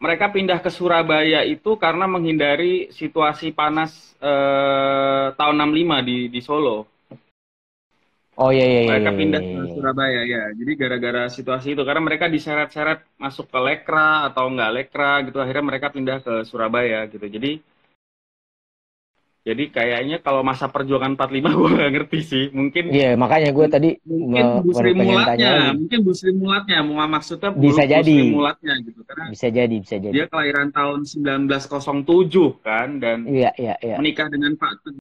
[0.00, 6.88] mereka pindah ke Surabaya itu karena menghindari situasi panas eh, tahun 65 di di Solo.
[8.40, 9.72] Oh iya iya, iya Mereka iya, pindah iya, ke iya.
[9.76, 10.42] Surabaya ya.
[10.56, 15.64] Jadi gara-gara situasi itu karena mereka diseret-seret masuk ke Lekra atau enggak Lekra gitu akhirnya
[15.68, 17.20] mereka pindah ke Surabaya gitu.
[17.28, 17.60] Jadi
[19.40, 22.44] jadi kayaknya kalau masa perjuangan 45 gue gak ngerti sih.
[22.52, 27.50] Mungkin Iya, yeah, makanya gue tadi mungkin Bu Sri Mulatnya, mungkin Bu Sri Mulatnya, maksudnya
[27.56, 28.04] bisa jadi.
[28.04, 30.12] Bu Sri Mulatnya gitu karena bisa jadi, bisa jadi.
[30.12, 33.96] Dia kelahiran tahun 1907 kan dan iya, iya, iya.
[33.96, 35.00] menikah dengan Pak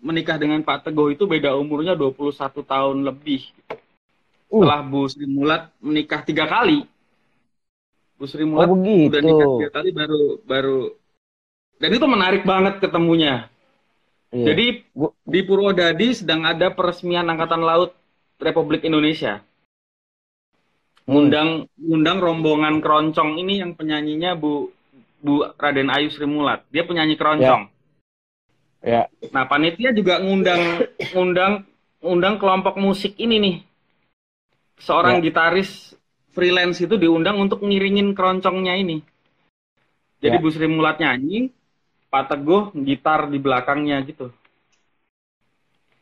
[0.00, 2.32] menikah dengan Pak Teguh itu beda umurnya 21
[2.64, 3.42] tahun lebih.
[4.48, 4.62] Uh.
[4.62, 6.86] Setelah Bu Sri Mulat menikah tiga kali.
[8.16, 10.80] Bu Sri Mulat oh, udah nikah tiga kali baru baru
[11.76, 13.52] dan itu menarik banget ketemunya.
[14.32, 14.52] Iya.
[14.52, 14.66] Jadi
[15.22, 17.92] di Purwodadi sedang ada peresmian Angkatan Laut
[18.40, 19.44] Republik Indonesia.
[21.06, 24.72] Ngundang ngundang rombongan keroncong ini yang penyanyinya Bu
[25.22, 26.66] Bu Raden Ayu Sri Mulat.
[26.72, 27.62] Dia penyanyi keroncong.
[27.70, 27.75] Ya.
[28.86, 29.10] Ya.
[29.34, 31.66] Nah, panitia juga ngundang ngundang
[31.98, 33.56] ngundang kelompok musik ini nih.
[34.78, 35.32] Seorang ya.
[35.32, 35.98] gitaris
[36.30, 39.02] freelance itu diundang untuk ngiringin keroncongnya ini.
[40.22, 40.42] Jadi ya.
[40.42, 41.50] Bu Sri Mulat nyanyi,
[42.08, 44.30] Pak Teguh gitar di belakangnya gitu.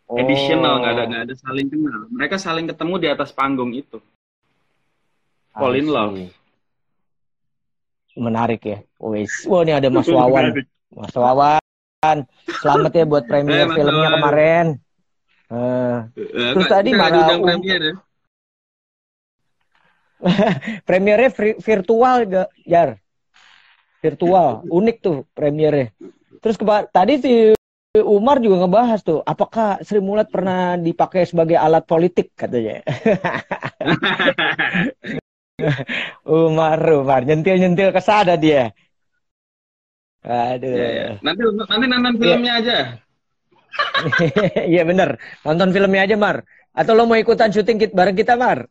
[0.05, 0.20] Oh.
[0.20, 2.01] Additional nggak ada nggak ada saling kenal.
[2.12, 3.99] Mereka saling ketemu di atas panggung itu.
[5.57, 6.18] Fall in love.
[8.14, 8.79] Menarik ya.
[9.01, 9.49] Wes.
[9.49, 10.53] Wah ini ada Mas Wawan.
[10.92, 11.63] Mas Wawan.
[12.61, 14.67] Selamat ya buat premier eh, filmnya kemarin.
[15.53, 16.09] Uh,
[16.57, 17.95] terus tadi mana premier ya?
[20.88, 22.97] Premiernya virtual gak, Jar?
[24.05, 25.88] virtual unik tuh premiernya
[26.45, 27.35] terus keba tadi si
[27.97, 32.85] Umar juga ngebahas tuh apakah Sri Mulat pernah dipakai sebagai alat politik katanya
[36.29, 38.77] Umar Umar nyentil nyentil kesada dia
[40.25, 41.09] aduh ya, ya.
[41.21, 42.61] nanti nanti nonton filmnya ya.
[42.61, 42.79] aja.
[44.73, 45.19] Iya bener.
[45.45, 46.37] Nonton filmnya aja Mar.
[46.75, 48.67] Atau lo mau ikutan syuting bareng kita Mar?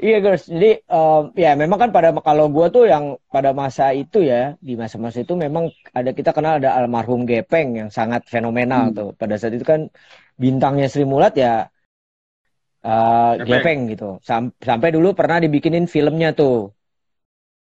[0.00, 4.24] Iya guys, jadi um, ya memang kan pada kalau gue tuh yang pada masa itu
[4.24, 8.96] ya di masa-masa itu memang ada kita kenal ada almarhum Gepeng yang sangat fenomenal hmm.
[8.96, 9.08] tuh.
[9.12, 9.92] Pada saat itu kan
[10.40, 11.68] bintangnya Sri Mulat ya
[12.80, 14.16] uh, Gepeng gitu.
[14.24, 16.72] Sam sampai dulu pernah dibikinin filmnya tuh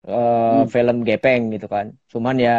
[0.08, 0.72] uh, hmm.
[0.74, 2.56] film Gepeng gitu kan, cuman ya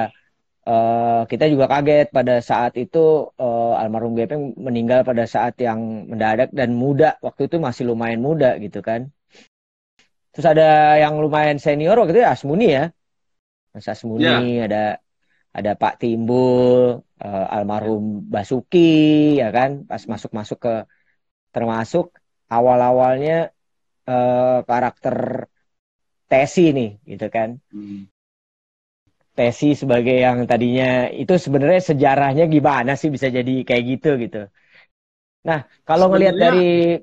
[0.66, 6.50] uh, kita juga kaget pada saat itu uh, almarhum Gepeng meninggal pada saat yang mendadak
[6.52, 9.12] dan muda waktu itu masih lumayan muda gitu kan
[10.34, 12.90] Terus ada yang lumayan senior waktu itu Asmuni ya.
[13.70, 14.66] Mas Asmuni yeah.
[14.66, 14.84] ada
[15.54, 20.74] ada Pak Timbul, uh, almarhum Basuki ya kan, pas masuk-masuk ke
[21.54, 22.10] termasuk
[22.50, 23.54] awal-awalnya
[24.10, 25.46] uh, karakter
[26.30, 27.60] Tesi nih gitu kan.
[27.70, 28.08] Hmm.
[29.34, 34.42] Tesi sebagai yang tadinya itu sebenarnya sejarahnya gimana sih bisa jadi kayak gitu gitu.
[35.44, 36.96] Nah, kalau ngelihat dari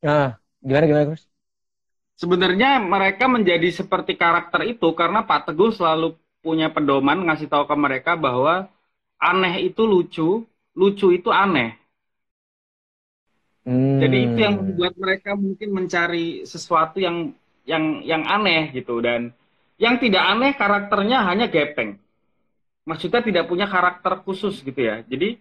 [0.00, 1.28] nah, gimana gimana Gus?
[2.18, 7.76] sebenarnya mereka menjadi seperti karakter itu karena Pak Teguh selalu punya pedoman ngasih tahu ke
[7.78, 8.66] mereka bahwa
[9.22, 10.42] aneh itu lucu,
[10.74, 11.78] lucu itu aneh.
[13.62, 14.02] Hmm.
[14.02, 17.30] Jadi itu yang membuat mereka mungkin mencari sesuatu yang
[17.68, 19.36] yang yang aneh gitu dan
[19.76, 22.00] yang tidak aneh karakternya hanya gepeng.
[22.88, 25.04] Maksudnya tidak punya karakter khusus gitu ya.
[25.04, 25.36] Jadi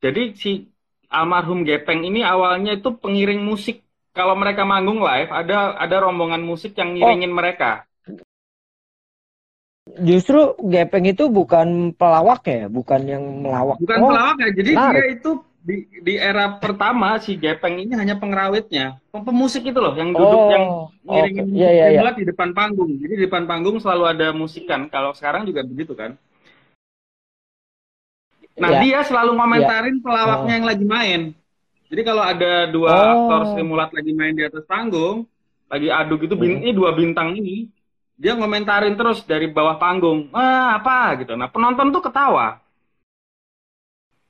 [0.00, 0.72] jadi si
[1.12, 3.84] almarhum Gepeng ini awalnya itu pengiring musik
[4.16, 7.36] kalau mereka manggung live ada ada rombongan musik yang ngiringin oh.
[7.36, 7.84] mereka.
[10.00, 13.76] Justru Gepeng itu bukan pelawak ya, bukan yang melawak.
[13.80, 15.30] Bukan oh, pelawak ya, jadi dia itu
[15.68, 20.48] di, di era pertama si Gepeng ini hanya pengrawitnya, pemusik itu loh yang duduk oh,
[20.48, 20.64] yang
[21.04, 21.60] ngiringin okay.
[21.60, 22.16] yeah, yeah, yeah.
[22.16, 22.96] di depan panggung.
[22.96, 24.88] Jadi di depan panggung selalu ada musikan.
[24.88, 26.16] Kalau sekarang juga begitu kan.
[28.56, 28.80] Nah yeah.
[28.80, 30.04] dia selalu ngomentarin yeah.
[30.08, 30.56] pelawaknya oh.
[30.56, 31.20] yang lagi main.
[31.92, 33.04] Jadi kalau ada dua oh.
[33.12, 35.28] aktor simulat lagi main di atas panggung,
[35.68, 36.64] lagi adu gitu, hmm.
[36.64, 37.68] ini dua bintang ini,
[38.16, 41.36] dia ngomentarin terus dari bawah panggung, ah apa gitu.
[41.36, 42.60] Nah penonton tuh ketawa.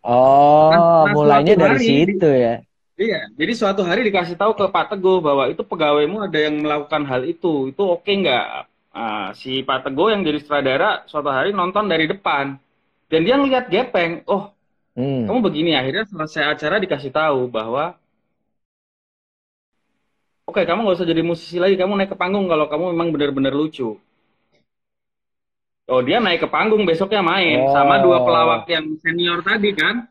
[0.02, 2.62] Oh, nah, mulainya dari situ ya.
[2.98, 7.06] Iya, jadi suatu hari dikasih tahu ke Pak Teguh bahwa itu pegawaimu ada yang melakukan
[7.06, 8.46] hal itu, itu oke okay nggak?
[8.90, 12.58] Nah, si Pak Teguh yang jadi sutradara suatu hari nonton dari depan,
[13.06, 14.50] dan dia ngeliat gepeng, oh,
[14.98, 15.30] hmm.
[15.30, 15.78] kamu begini.
[15.78, 17.94] Akhirnya selesai acara dikasih tahu bahwa,
[20.50, 23.14] oke, okay, kamu nggak usah jadi musisi lagi, kamu naik ke panggung kalau kamu memang
[23.14, 23.94] benar-benar lucu.
[25.88, 27.72] Oh, dia naik ke panggung besoknya main oh.
[27.72, 30.04] sama dua pelawak yang senior tadi kan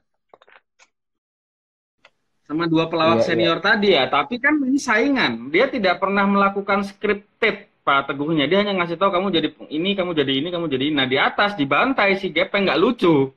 [2.48, 3.66] sama dua pelawak yeah, senior yeah.
[3.68, 4.04] tadi ya.
[4.08, 5.52] Tapi kan ini saingan.
[5.52, 8.48] Dia tidak pernah melakukan scripted Pak Teguhnya.
[8.48, 10.96] Dia hanya ngasih tahu kamu jadi ini, kamu jadi ini, kamu jadi ini.
[10.96, 13.36] Nah di atas dibantai si Gepeng nggak lucu.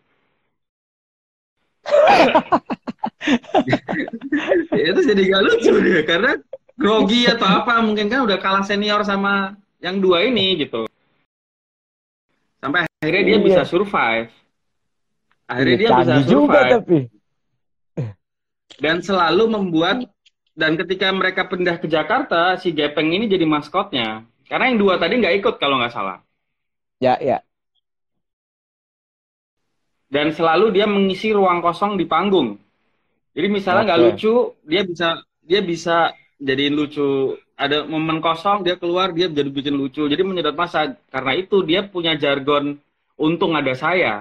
[4.71, 6.33] ya, itu jadi nggak lucu dia karena
[6.77, 10.90] grogi atau apa mungkin kan udah kalah senior sama yang dua ini gitu.
[12.61, 13.45] Sampai akhirnya dia iya.
[13.45, 14.29] bisa survive.
[15.49, 16.29] Akhirnya iya, dia bisa survive.
[16.29, 16.99] Juga, tapi
[18.81, 20.09] dan selalu membuat
[20.57, 25.21] dan ketika mereka pindah ke Jakarta si Gepeng ini jadi maskotnya karena yang dua tadi
[25.21, 26.25] nggak ikut kalau nggak salah
[26.99, 27.39] ya ya
[30.11, 32.57] dan selalu dia mengisi ruang kosong di panggung
[33.37, 34.07] jadi misalnya nggak okay.
[34.11, 34.35] lucu
[34.67, 35.09] dia bisa
[35.45, 35.97] dia bisa
[36.41, 41.33] jadiin lucu ada momen kosong dia keluar dia jadi bikin lucu jadi menyedot masa karena
[41.43, 42.65] itu dia punya jargon
[43.27, 44.15] untung ada saya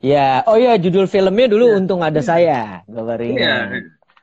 [0.00, 1.76] Ya, oh ya judul filmnya dulu ya.
[1.76, 2.80] Untung Ada Saya,
[3.20, 3.52] Iya,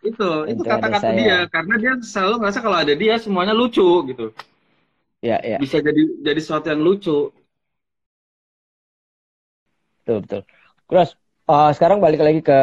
[0.02, 4.34] itu itu kata-kata dia karena dia selalu ngerasa kalau ada dia semuanya lucu gitu.
[5.22, 5.58] Ya, ya.
[5.62, 7.30] Bisa jadi jadi sesuatu yang lucu.
[10.02, 10.42] Betul, betul.
[10.90, 11.10] Terus
[11.46, 12.58] uh, sekarang balik lagi ke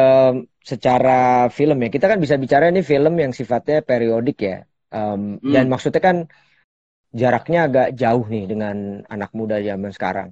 [0.65, 1.89] secara film ya.
[1.93, 4.65] Kita kan bisa bicara ini film yang sifatnya periodik ya.
[4.89, 5.53] Um, hmm.
[5.53, 6.17] Dan maksudnya kan
[7.13, 10.29] jaraknya agak jauh nih dengan anak muda zaman sekarang.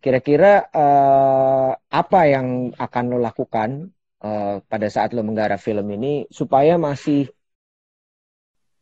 [0.00, 3.92] Kira-kira uh, apa yang akan lo lakukan
[4.24, 7.28] uh, pada saat lo menggarap film ini supaya masih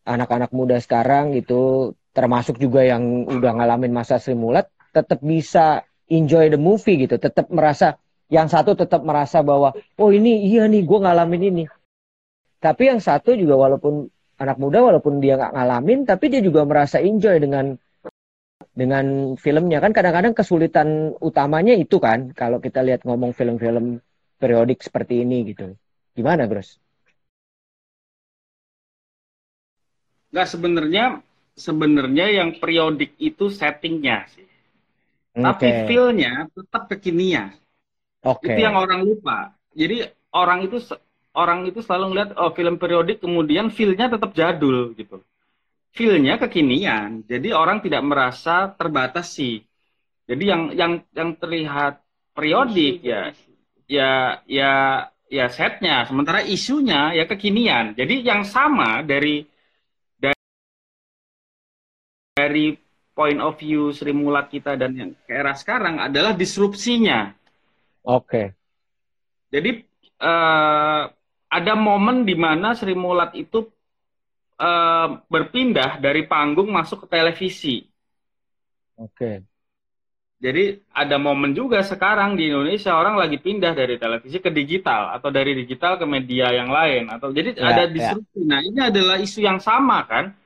[0.07, 6.49] anak-anak muda sekarang gitu, termasuk juga yang udah ngalamin masa Sri Mulat, tetap bisa enjoy
[6.49, 10.99] the movie gitu, tetap merasa yang satu tetap merasa bahwa oh ini iya nih gue
[11.01, 11.65] ngalamin ini.
[12.61, 17.01] Tapi yang satu juga walaupun anak muda walaupun dia nggak ngalamin, tapi dia juga merasa
[17.01, 17.75] enjoy dengan
[18.79, 23.99] dengan filmnya kan kadang-kadang kesulitan utamanya itu kan kalau kita lihat ngomong film-film
[24.39, 25.75] periodik seperti ini gitu.
[26.15, 26.79] Gimana, Bros?
[30.31, 31.05] Nggak sebenarnya
[31.59, 34.47] sebenarnya yang periodik itu settingnya sih.
[35.35, 35.43] Okay.
[35.43, 37.55] Tapi feel-nya tetap kekinian.
[38.23, 38.55] Okay.
[38.55, 39.55] Itu yang orang lupa.
[39.75, 40.03] Jadi
[40.35, 40.79] orang itu
[41.35, 45.23] orang itu selalu ngeliat oh film periodik kemudian feel-nya tetap jadul gitu
[45.99, 47.27] feel-nya kekinian.
[47.27, 49.59] Jadi orang tidak merasa terbatas sih.
[50.31, 51.99] Jadi yang yang yang terlihat
[52.37, 53.35] periodik ya
[53.91, 54.73] ya ya
[55.27, 57.99] ya setnya, sementara isunya ya kekinian.
[57.99, 59.43] Jadi yang sama dari
[60.21, 60.39] dari,
[62.39, 62.67] dari
[63.17, 67.35] point of view Sri Mulat kita dan yang ke era sekarang adalah disrupsinya.
[68.09, 68.25] Oke.
[68.25, 68.47] Okay.
[69.53, 69.71] Jadi
[70.25, 71.03] uh,
[71.49, 73.69] ada momen di mana Sri Mulat itu
[74.61, 77.85] uh, berpindah dari panggung masuk ke televisi.
[78.97, 79.13] Oke.
[79.13, 79.37] Okay.
[80.39, 85.35] Jadi ada momen juga sekarang di Indonesia orang lagi pindah dari televisi ke digital atau
[85.35, 87.91] dari digital ke media yang lain atau jadi yeah, ada ya.
[87.91, 88.39] disrupsi.
[88.39, 88.47] Yeah.
[88.47, 90.39] Nah ini adalah isu yang sama kan,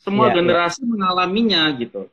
[0.00, 0.36] semua yeah, ya.
[0.40, 2.08] generasi mengalaminya gitu.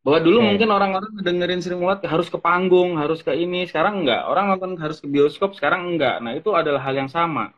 [0.00, 0.46] Bahwa dulu okay.
[0.48, 4.24] mungkin orang-orang dengerin Sri Mulat harus ke panggung, harus ke ini, sekarang enggak.
[4.32, 6.24] Orang nonton harus ke bioskop, sekarang enggak.
[6.24, 7.52] Nah itu adalah hal yang sama.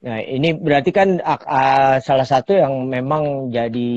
[0.00, 3.88] Nah, ini berarti kan uh, salah satu yang memang jadi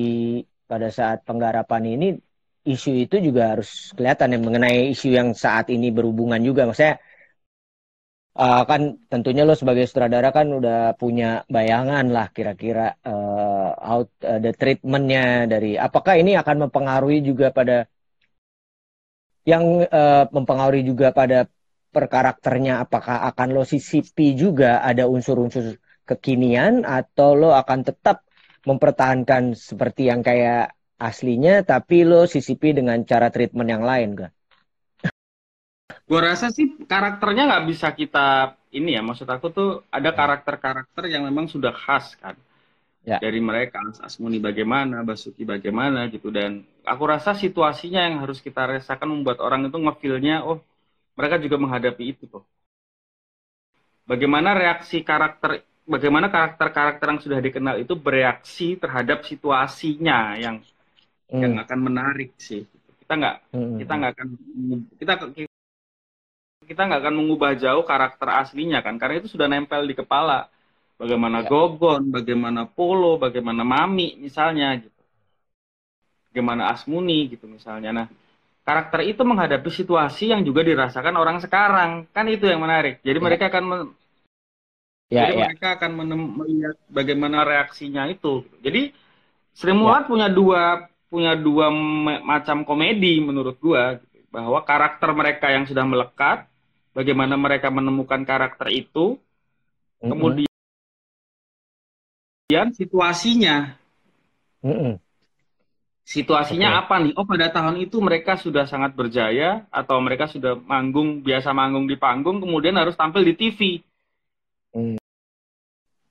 [0.67, 2.07] pada saat penggarapan ini
[2.63, 6.67] isu itu juga harus kelihatan ya mengenai isu yang saat ini berhubungan juga.
[6.67, 6.99] Maksudnya
[8.37, 14.39] uh, kan tentunya lo sebagai sutradara kan udah punya bayangan lah kira-kira uh, out uh,
[14.41, 17.85] the treatmentnya dari apakah ini akan mempengaruhi juga pada
[19.43, 21.45] yang uh, mempengaruhi juga pada
[21.93, 25.77] per karakternya apakah akan lo sisipi juga ada unsur-unsur
[26.09, 28.25] kekinian atau lo akan tetap
[28.65, 34.31] mempertahankan seperti yang kayak aslinya tapi lo sisipi dengan cara treatment yang lain gak?
[36.03, 40.17] Gue rasa sih karakternya nggak bisa kita ini ya maksud aku tuh ada ya.
[40.17, 42.35] karakter-karakter yang memang sudah khas kan
[43.07, 43.21] ya.
[43.23, 49.15] dari mereka Asmuni bagaimana Basuki bagaimana gitu dan aku rasa situasinya yang harus kita rasakan
[49.15, 50.59] membuat orang itu ngefilnya oh
[51.15, 52.43] mereka juga menghadapi itu tuh
[54.03, 60.63] bagaimana reaksi karakter bagaimana karakter-karakter yang sudah dikenal itu bereaksi terhadap situasinya yang
[61.31, 61.41] hmm.
[61.41, 62.63] yang akan menarik sih.
[62.63, 63.75] Kita kita nggak hmm.
[63.83, 64.27] kita nggak akan
[64.99, 65.13] kita
[66.65, 70.47] kita nggak akan mengubah jauh karakter aslinya kan karena itu sudah nempel di kepala
[70.97, 71.49] bagaimana ya.
[71.49, 75.01] Gogon bagaimana Polo bagaimana Mami misalnya gitu
[76.31, 78.07] bagaimana Asmuni gitu misalnya nah
[78.63, 83.23] karakter itu menghadapi situasi yang juga dirasakan orang sekarang kan itu yang menarik jadi ya.
[83.23, 83.63] mereka akan
[85.11, 85.45] ya, jadi ya.
[85.51, 85.91] mereka akan
[86.39, 88.95] melihat bagaimana reaksinya itu jadi
[89.53, 90.09] Sri Mulat ya.
[90.09, 91.69] punya dua punya dua
[92.25, 94.01] macam komedi menurut gua
[94.33, 96.49] bahwa karakter mereka yang sudah melekat
[96.93, 99.21] bagaimana mereka menemukan karakter itu mm
[99.99, 100.09] -hmm.
[100.09, 100.47] kemudian
[102.77, 103.75] situasinya
[104.61, 104.93] mm -hmm.
[106.05, 106.79] situasinya okay.
[106.85, 111.51] apa nih oh pada tahun itu mereka sudah sangat berjaya atau mereka sudah manggung biasa
[111.51, 113.81] manggung di panggung kemudian harus tampil di TV
[114.77, 115.01] mm.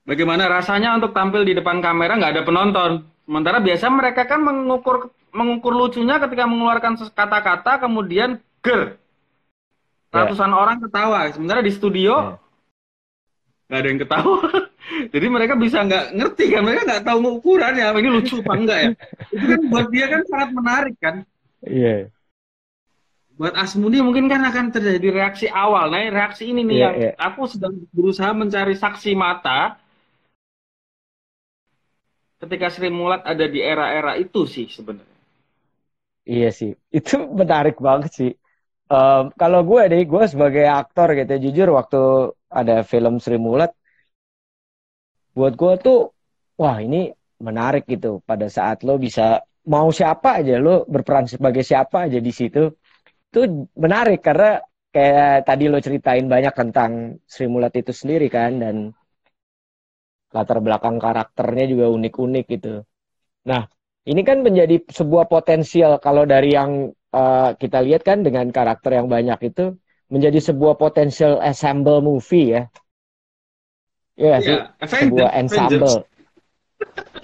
[0.05, 5.15] bagaimana rasanya untuk tampil di depan kamera nggak ada penonton Sementara biasa mereka kan mengukur
[5.31, 8.99] mengukur lucunya ketika mengeluarkan kata-kata kemudian ger.
[10.13, 10.29] Ya.
[10.29, 10.61] Ratusan yeah.
[10.61, 11.19] orang ketawa.
[11.33, 12.37] Sementara di studio ya.
[13.67, 13.81] nggak yeah.
[13.81, 14.39] ada yang ketawa.
[15.15, 18.91] Jadi mereka bisa nggak ngerti kan, mereka nggak tahu ukurannya ini lucu apa enggak ya.
[19.33, 21.17] Itu kan buat dia kan sangat menarik kan.
[21.65, 21.89] Iya.
[21.89, 22.03] Yeah.
[23.33, 25.89] Buat Asmuni mungkin kan akan terjadi reaksi awal.
[25.89, 27.15] Nah, reaksi ini nih yeah, yang yeah.
[27.17, 29.81] aku sedang berusaha mencari saksi mata
[32.43, 35.11] ketika Sri Mulat ada di era-era itu sih sebenarnya.
[36.23, 38.31] Iya sih, itu menarik banget sih.
[38.93, 42.01] Um, kalau gue deh, gue sebagai aktor gitu, jujur waktu
[42.53, 43.73] ada film Sri Mulat,
[45.33, 46.13] buat gue tuh,
[46.61, 47.09] wah ini
[47.41, 48.21] menarik gitu.
[48.21, 52.69] Pada saat lo bisa mau siapa aja, lo berperan sebagai siapa aja di situ,
[53.33, 53.41] itu
[53.81, 54.61] menarik karena
[54.93, 58.93] kayak tadi lo ceritain banyak tentang Sri Mulat itu sendiri kan, dan
[60.37, 62.85] latar belakang karakternya juga unik-unik gitu.
[63.49, 63.65] Nah,
[64.05, 69.07] ini kan menjadi sebuah potensial kalau dari yang uh, kita lihat kan dengan karakter yang
[69.07, 69.77] banyak itu
[70.13, 72.63] menjadi sebuah potensial ensemble movie ya.
[74.17, 76.05] Iya yeah, sih, sebuah ensemble.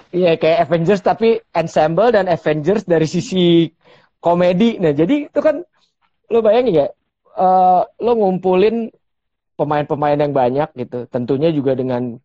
[0.09, 3.69] Iya kayak Avengers tapi ensemble dan Avengers dari sisi
[4.17, 4.81] komedi.
[4.81, 5.61] Nah jadi itu kan
[6.29, 6.87] lo bayangin ya,
[7.37, 8.89] uh, lo ngumpulin
[9.53, 11.05] pemain-pemain yang banyak gitu.
[11.11, 12.17] Tentunya juga dengan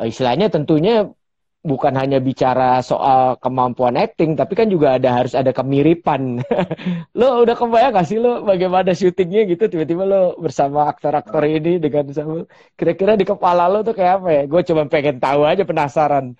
[0.00, 1.12] Eh, istilahnya tentunya
[1.60, 6.40] bukan hanya bicara soal kemampuan acting, tapi kan juga ada harus ada kemiripan.
[7.18, 12.08] lo udah kebayang gak sih lo bagaimana syutingnya gitu tiba-tiba lo bersama aktor-aktor ini dengan
[12.16, 12.48] sama
[12.80, 14.42] kira-kira di kepala lo tuh kayak apa ya?
[14.48, 16.36] Gue cuma pengen tahu aja penasaran.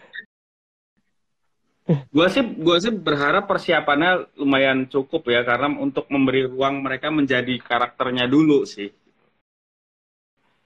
[1.90, 7.58] gue sih gue sih berharap persiapannya lumayan cukup ya karena untuk memberi ruang mereka menjadi
[7.58, 8.94] karakternya dulu sih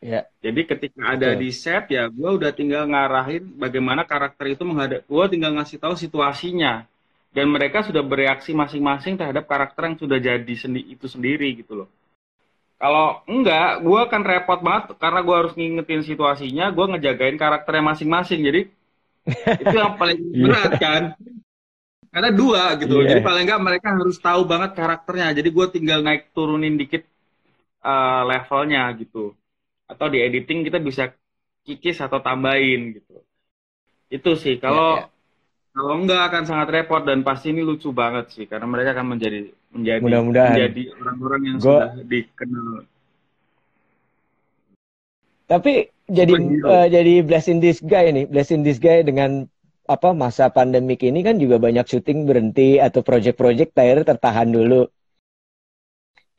[0.04, 0.28] Ya.
[0.44, 5.24] Jadi ketika ada di set ya gue udah tinggal ngarahin bagaimana karakter itu menghadap gue
[5.32, 6.84] tinggal ngasih tahu situasinya
[7.32, 11.88] dan mereka sudah bereaksi masing-masing terhadap karakter yang sudah jadi sendi itu sendiri gitu loh.
[12.76, 18.44] Kalau enggak, gue akan repot banget karena gue harus ngingetin situasinya, gue ngejagain karakternya masing-masing.
[18.44, 18.60] Jadi
[19.64, 20.42] itu yang paling iya.
[20.44, 21.02] berat kan.
[22.12, 23.00] Karena dua gitu.
[23.00, 23.08] Yeah.
[23.16, 25.32] Jadi paling enggak mereka harus tahu banget karakternya.
[25.32, 27.08] Jadi gue tinggal naik turunin dikit
[27.80, 29.32] uh, levelnya gitu
[29.84, 31.12] atau di editing kita bisa
[31.64, 33.20] kikis atau tambahin gitu
[34.12, 35.08] itu sih kalau ya, ya.
[35.76, 39.50] kalau enggak akan sangat repot dan pasti ini lucu banget sih karena mereka akan menjadi
[39.72, 40.52] menjadi Mudah-mudahan.
[40.56, 41.68] menjadi orang-orang yang Gua...
[41.68, 42.68] sudah dikenal
[45.44, 45.72] tapi
[46.08, 46.32] jadi
[46.64, 49.44] uh, jadi blessing this guy nih blessing this guy dengan
[49.84, 54.88] apa masa pandemik ini kan juga banyak syuting berhenti atau project-project terakhir tertahan dulu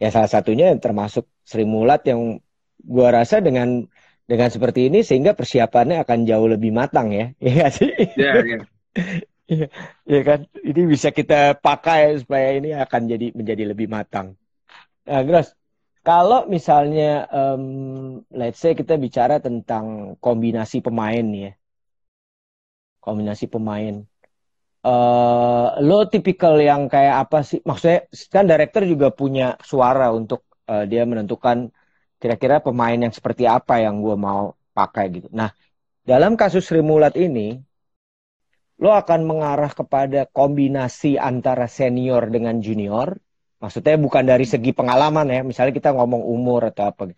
[0.02, 2.42] ya salah satunya termasuk Sri Mulat yang
[2.82, 3.88] gua rasa dengan
[4.26, 7.92] dengan seperti ini sehingga persiapannya akan jauh lebih matang ya, ya sih?
[8.18, 8.60] Iya, iya.
[9.46, 9.70] Iya,
[10.10, 10.40] ya kan.
[10.58, 14.34] Ini bisa kita pakai supaya ini akan jadi menjadi lebih matang.
[15.06, 15.54] Nah, Gros,
[16.02, 17.64] kalau misalnya um,
[18.34, 21.54] let's say kita bicara tentang kombinasi pemain ya.
[23.06, 24.02] Kombinasi pemain.
[24.86, 27.62] Uh, lo tipikal yang kayak apa sih?
[27.62, 31.70] Maksudnya kan director juga punya suara untuk uh, dia menentukan
[32.26, 35.30] kira-kira pemain yang seperti apa yang gue mau pakai gitu.
[35.30, 35.54] Nah,
[36.02, 37.62] dalam kasus Rimulat ini,
[38.82, 43.14] lo akan mengarah kepada kombinasi antara senior dengan junior.
[43.62, 47.14] Maksudnya bukan dari segi pengalaman ya, misalnya kita ngomong umur atau apa.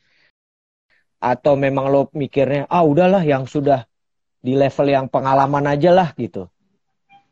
[1.24, 3.88] Atau memang lo mikirnya, ah udahlah yang sudah
[4.43, 6.51] di level yang pengalaman aja lah gitu.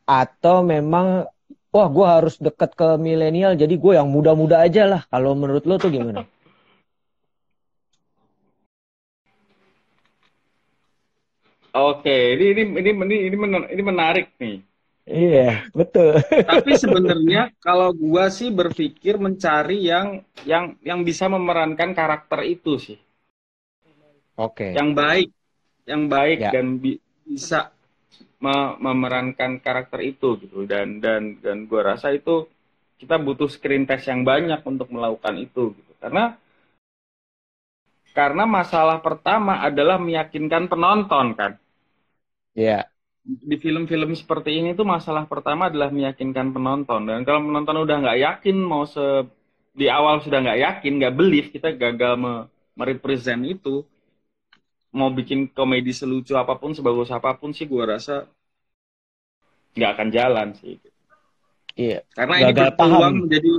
[0.07, 1.27] Atau memang,
[1.75, 5.01] wah gue harus deket ke milenial, jadi gue yang muda-muda aja lah.
[5.11, 6.23] Kalau menurut lo tuh gimana?
[11.77, 13.35] Oke, ini ini ini ini ini,
[13.73, 14.55] ini menarik nih.
[15.13, 15.39] Iya,
[15.77, 16.09] betul.
[16.49, 20.07] Tapi sebenarnya kalau gua sih berpikir mencari yang
[20.51, 22.97] yang yang bisa memerankan karakter itu sih.
[24.37, 24.69] Oke.
[24.77, 25.27] Yang baik,
[25.89, 26.51] yang baik Ya.
[26.53, 27.71] dan bi- bisa
[28.43, 30.59] me- memerankan karakter itu gitu.
[30.71, 32.35] Dan dan dan gua rasa itu
[33.01, 35.93] kita butuh screen test yang banyak untuk melakukan itu gitu.
[36.03, 36.37] Karena
[38.17, 41.51] karena masalah pertama adalah meyakinkan penonton kan.
[42.55, 42.87] Iya.
[43.49, 48.19] di film-film seperti ini tuh masalah pertama adalah meyakinkan penonton dan kalau penonton udah nggak
[48.25, 49.01] yakin mau se
[49.79, 52.33] di awal sudah nggak yakin nggak believe kita gagal me
[52.79, 53.81] merepresent itu
[54.97, 58.15] mau bikin komedi selucu apa pun sebagus apa pun sih gua rasa
[59.75, 60.75] nggak akan jalan sih
[61.75, 61.99] Iya.
[62.17, 63.21] karena ini Gagal berpeluang paham.
[63.27, 63.49] menjadi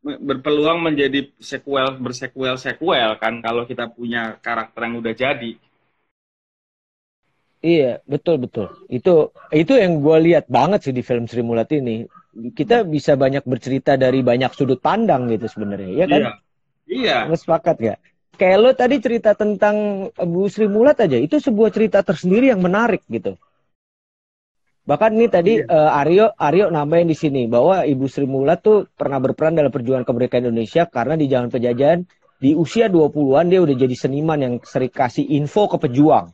[0.00, 5.50] berpeluang menjadi sequel bersequel sequel kan kalau kita punya karakter yang udah jadi
[7.60, 8.72] Iya, betul betul.
[8.88, 12.08] Itu itu yang gue lihat banget sih di film Sri Mulat ini.
[12.56, 16.22] Kita bisa banyak bercerita dari banyak sudut pandang gitu sebenarnya, ya kan?
[16.88, 17.98] iya iya sepakat gak?
[18.40, 23.04] Kayak lo tadi cerita tentang Bu Sri Mulat aja, itu sebuah cerita tersendiri yang menarik
[23.12, 23.36] gitu.
[24.88, 25.68] Bahkan nih tadi Iya.
[25.68, 30.08] eh, Aryo Aryo nambahin di sini bahwa Ibu Sri Mulat tuh pernah berperan dalam perjuangan
[30.08, 32.08] kemerdekaan Indonesia karena di zaman penjajahan
[32.40, 36.32] di usia 20-an dia udah jadi seniman yang sering kasih info ke pejuang.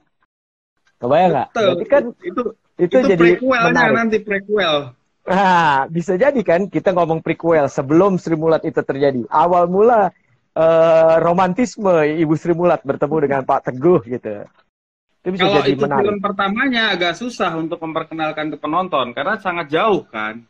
[0.97, 1.49] Kebayang nggak?
[1.53, 2.43] Berarti kan itu
[2.77, 8.39] itu, itu jadi prequelnya nanti prequel Nah, bisa jadi kan kita ngomong prequel sebelum Sri
[8.39, 9.27] Mulat itu terjadi.
[9.27, 10.15] Awal mula
[10.55, 11.91] eh, romantisme
[12.23, 14.47] Ibu Sri Mulat bertemu dengan Pak Teguh gitu.
[15.21, 16.07] Itu bisa Kalau jadi itu menarik.
[16.07, 20.47] film pertamanya agak susah untuk memperkenalkan ke penonton karena sangat jauh kan.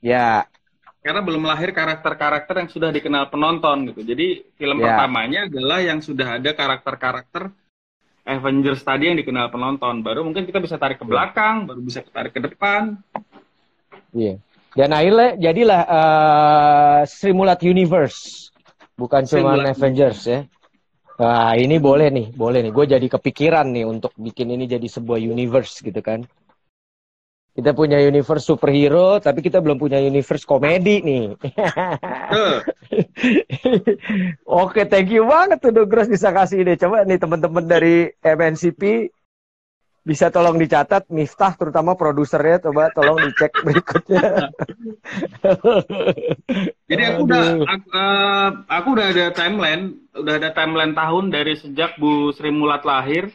[0.00, 0.46] Ya,
[0.98, 4.02] Karena belum lahir karakter-karakter yang sudah dikenal penonton gitu.
[4.04, 4.26] Jadi
[4.58, 4.94] film Ya.
[4.94, 7.50] pertamanya adalah yang sudah ada karakter-karakter
[8.28, 10.04] Avengers tadi yang dikenal penonton.
[10.04, 11.10] Baru mungkin kita bisa tarik ke Ya.
[11.16, 13.00] belakang, baru bisa tarik ke depan.
[14.12, 14.36] iya.
[14.76, 18.52] Dan akhirnya jadilah eh, Sri Mulat Universe,
[19.00, 20.40] bukan cuma Avengers ya.
[21.18, 22.70] Nah, ini boleh nih, boleh nih.
[22.70, 26.22] Gue jadi kepikiran nih untuk bikin ini jadi sebuah universe gitu kan.
[27.58, 31.34] Kita punya universe superhero, tapi kita belum punya universe komedi nih.
[32.30, 32.62] Tuh,
[34.62, 36.78] Oke, thank you banget tuh Dogros bisa kasih ide.
[36.78, 39.10] Coba nih teman-teman dari MNCP
[40.06, 44.54] bisa tolong dicatat Miftah terutama produsernya coba tolong dicek berikutnya.
[46.86, 51.98] Jadi aku udah aku, eh, aku udah ada timeline, udah ada timeline tahun dari sejak
[51.98, 53.34] Bu Sri Mulat lahir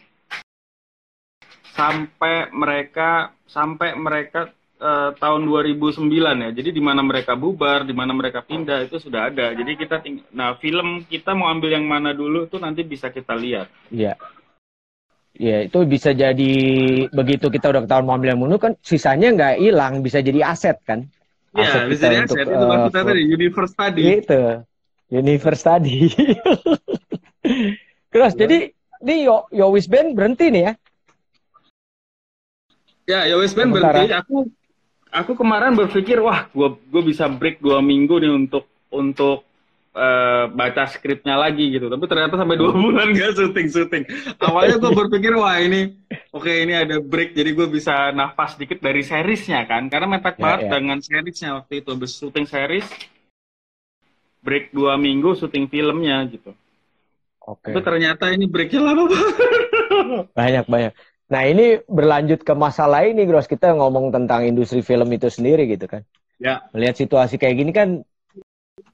[1.74, 6.50] sampai mereka sampai mereka eh, tahun 2009 ya.
[6.54, 9.54] Jadi di mana mereka bubar, di mana mereka pindah itu sudah ada.
[9.54, 13.34] Jadi kita ting- nah film kita mau ambil yang mana dulu tuh nanti bisa kita
[13.34, 13.68] lihat.
[13.90, 14.18] Iya.
[15.34, 16.54] Iya, itu bisa jadi
[17.10, 20.78] begitu kita udah ketahuan mau ambil yang menu kan sisanya nggak hilang, bisa jadi aset
[20.86, 21.10] kan?
[21.58, 22.46] Iya, bisa kita jadi untuk, aset.
[22.54, 24.02] Itu maksud eh, saya tadi universe tadi.
[24.14, 24.42] Gitu.
[25.10, 25.98] Universe tadi.
[28.14, 28.58] Terus jadi
[29.04, 30.74] ini Yo Yowis Band berhenti nih ya?
[33.04, 34.14] Ya, ya wes Ben berhenti.
[34.16, 34.48] Aku
[35.12, 39.44] aku kemarin berpikir wah, gua gua bisa break dua minggu nih untuk untuk
[39.94, 41.92] eh, baca skripnya lagi gitu.
[41.92, 44.04] Tapi ternyata sampai dua bulan gak syuting syuting.
[44.40, 45.94] Awalnya gue berpikir wah ini
[46.32, 49.86] oke ini ada break jadi gue bisa nafas dikit dari seriesnya kan.
[49.92, 50.70] Karena mepet Ya, banget ya.
[50.80, 51.90] dengan seriesnya waktu itu.
[51.94, 52.88] Habis syuting series
[54.44, 56.52] break dua minggu syuting filmnya gitu.
[57.44, 57.72] Oke.
[57.72, 59.36] Tapi ternyata ini breaknya lama banget.
[60.32, 60.94] Banyak banyak.
[61.32, 63.48] Nah ini berlanjut ke masalah ini, Gros.
[63.48, 66.04] Kita ngomong tentang industri film itu sendiri gitu kan.
[66.42, 66.68] Ya.
[66.76, 67.90] Melihat situasi kayak gini kan,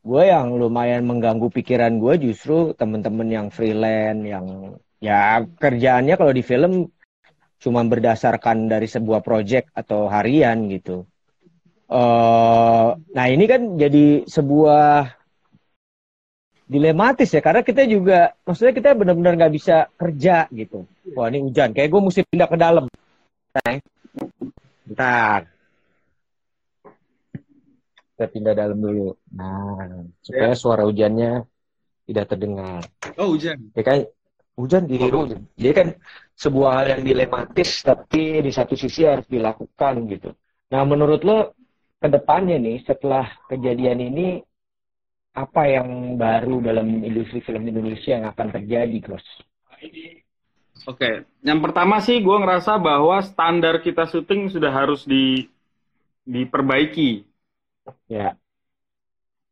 [0.06, 4.46] gue yang lumayan mengganggu pikiran gue justru temen-temen yang freelance, yang
[5.00, 6.92] ya kerjaannya kalau di film
[7.60, 11.04] cuma berdasarkan dari sebuah project atau harian gitu.
[11.90, 15.19] eh nah ini kan jadi sebuah
[16.70, 20.86] dilematis ya karena kita juga maksudnya kita benar-benar nggak bisa kerja gitu.
[21.18, 22.86] Wah ini hujan, kayak gue mesti pindah ke dalam.
[24.86, 25.50] Bentar.
[28.14, 29.18] Kita pindah dalam dulu.
[29.34, 31.42] Nah, supaya suara hujannya
[32.06, 32.86] tidak terdengar.
[33.18, 33.74] Oh hujan.
[33.74, 34.06] Ya kan
[34.54, 35.50] hujan di hujan.
[35.58, 35.88] Jadi kan
[36.38, 40.38] sebuah hal yang dilematis tapi di satu sisi harus dilakukan gitu.
[40.70, 41.58] Nah, menurut lo
[41.98, 44.46] ke depannya nih setelah kejadian ini
[45.34, 49.26] apa yang baru dalam industri film Indonesia yang akan terjadi, Gros?
[50.88, 55.46] Oke, yang pertama sih gue ngerasa bahwa standar kita syuting sudah harus di
[56.26, 57.26] diperbaiki.
[58.08, 58.38] Ya,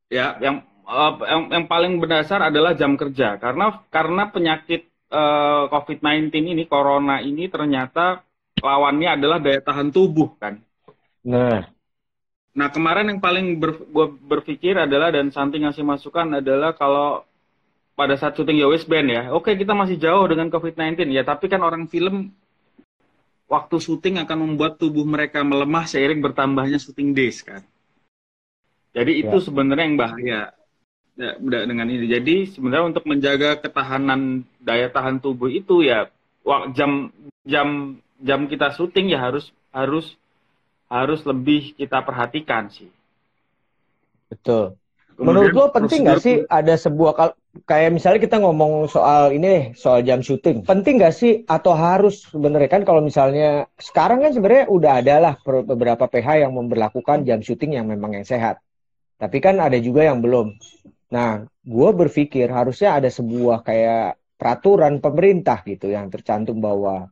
[0.08, 6.32] Ya, yang eh, yang, yang paling berdasar adalah jam kerja karena karena penyakit eh, COVID-19
[6.56, 8.24] ini, corona ini ternyata
[8.64, 10.64] lawannya adalah daya tahan tubuh kan.
[11.24, 11.77] Nah,
[12.58, 17.22] Nah kemarin yang paling ber, gue berpikir adalah dan Santi ngasih masukan adalah kalau
[17.94, 21.62] pada saat syuting wes band ya, oke kita masih jauh dengan COVID-19 ya, tapi kan
[21.62, 22.34] orang film
[23.46, 27.62] waktu syuting akan membuat tubuh mereka melemah seiring bertambahnya syuting days kan.
[28.98, 29.44] Jadi itu Ya.
[29.46, 30.40] sebenarnya yang bahaya
[31.18, 32.10] ya, dengan ini.
[32.10, 36.10] Jadi sebenarnya untuk menjaga ketahanan daya tahan tubuh itu ya
[36.74, 37.14] jam
[37.46, 40.18] jam jam kita syuting ya harus harus
[40.96, 42.90] harus lebih kita perhatikan sih.
[44.32, 44.76] betul.
[45.18, 49.46] Kemudian Menurut lo penting nggak sih ada sebuah kal- kayak misalnya kita ngomong soal ini
[49.50, 50.62] deh, soal jam syuting.
[50.62, 55.34] Penting nggak sih atau harus sebenarnya kan kalau misalnya sekarang kan sebenarnya udah ada lah
[55.66, 58.62] beberapa PH yang memberlakukan jam syuting yang memang yang sehat.
[59.18, 60.54] Tapi kan ada juga yang belum.
[61.14, 67.10] Nah, gue berpikir harusnya ada sebuah kayak peraturan pemerintah gitu yang tercantum bahwa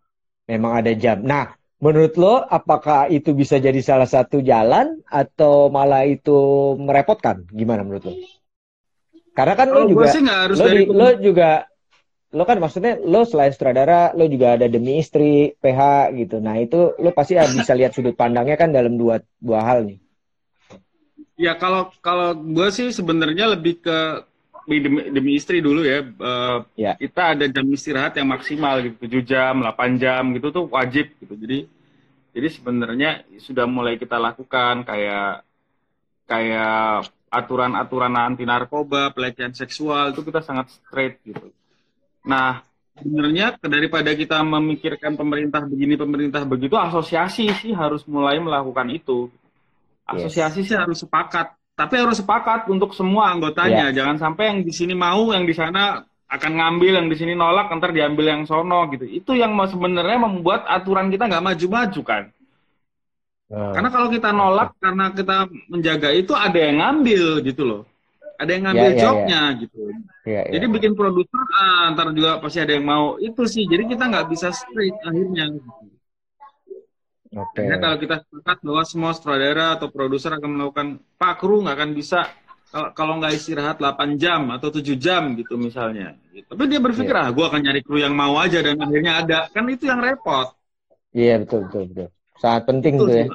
[0.50, 1.24] memang ada jam.
[1.26, 7.44] Nah, menurut lo apakah itu bisa jadi salah satu jalan atau malah itu merepotkan?
[7.52, 8.14] Gimana menurut lo?
[9.36, 11.68] Karena kan lo juga sih harus lo, dari lo juga
[12.36, 16.92] lo kan maksudnya lo selain sutradara lo juga ada demi istri PH gitu nah itu
[17.00, 20.00] lo pasti bisa lihat sudut pandangnya kan dalam dua dua hal nih
[21.36, 24.24] Ya kalau kalau gue sih sebenarnya lebih ke
[24.66, 26.02] demi, demi istri dulu ya.
[26.02, 26.92] Eh, Ya.
[26.98, 31.34] Kita ada jam istirahat yang maksimal gitu, 7 jam, 8 jam gitu tuh wajib gitu.
[31.38, 31.70] Jadi
[32.36, 33.10] jadi sebenarnya
[33.40, 35.48] sudah mulai kita lakukan kayak
[36.28, 41.52] kayak aturan-aturan anti narkoba, pelecehan seksual itu kita sangat straight gitu.
[42.28, 42.64] Nah,
[42.96, 49.28] sebenarnya daripada kita memikirkan pemerintah begini, pemerintah begitu, asosiasi sih harus mulai melakukan itu.
[50.08, 53.92] Asosiasi sih harus sepakat, tapi harus sepakat untuk semua anggotanya.
[53.92, 57.70] Jangan sampai yang di sini mau, yang di sana akan ngambil, yang di sini nolak,
[57.78, 59.06] ntar diambil yang sono gitu.
[59.08, 62.24] Itu yang sebenarnya membuat aturan kita nggak maju-maju kan.
[63.46, 67.82] Nah, Karena kalau kita nolak karena kita menjaga itu ada yang ngambil gitu loh.
[68.42, 69.80] Ada yang ngambil Ya, ya, jobnya gitu.
[70.28, 70.52] iya, iya.
[70.58, 73.64] Jadi bikin produser ah, ntar juga pasti ada yang mau itu sih.
[73.70, 75.46] Jadi kita nggak bisa straight akhirnya.
[77.36, 81.76] Oke Akhirnya kalau kita sepakat bahwa semua sutradara atau produser akan melakukan Pak kru nggak
[81.76, 82.20] akan bisa
[82.66, 86.16] kalau- kalau nggak istirahat 8 jam atau 7 jam gitu misalnya.
[86.50, 87.24] Tapi dia berpikir Iya.
[87.24, 89.40] ah gue akan nyari kru yang mau aja dan akhirnya ada.
[89.52, 90.52] Kan itu yang repot.
[91.16, 93.26] iya betul betul betul sangat penting Betul tuh ya.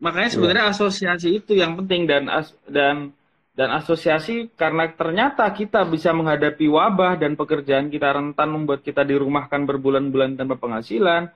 [0.00, 3.12] Makanya sebenarnya asosiasi itu yang penting dan as- dan
[3.52, 9.68] dan asosiasi karena ternyata kita bisa menghadapi wabah dan pekerjaan kita rentan membuat kita dirumahkan
[9.68, 11.28] berbulan-bulan tanpa penghasilan.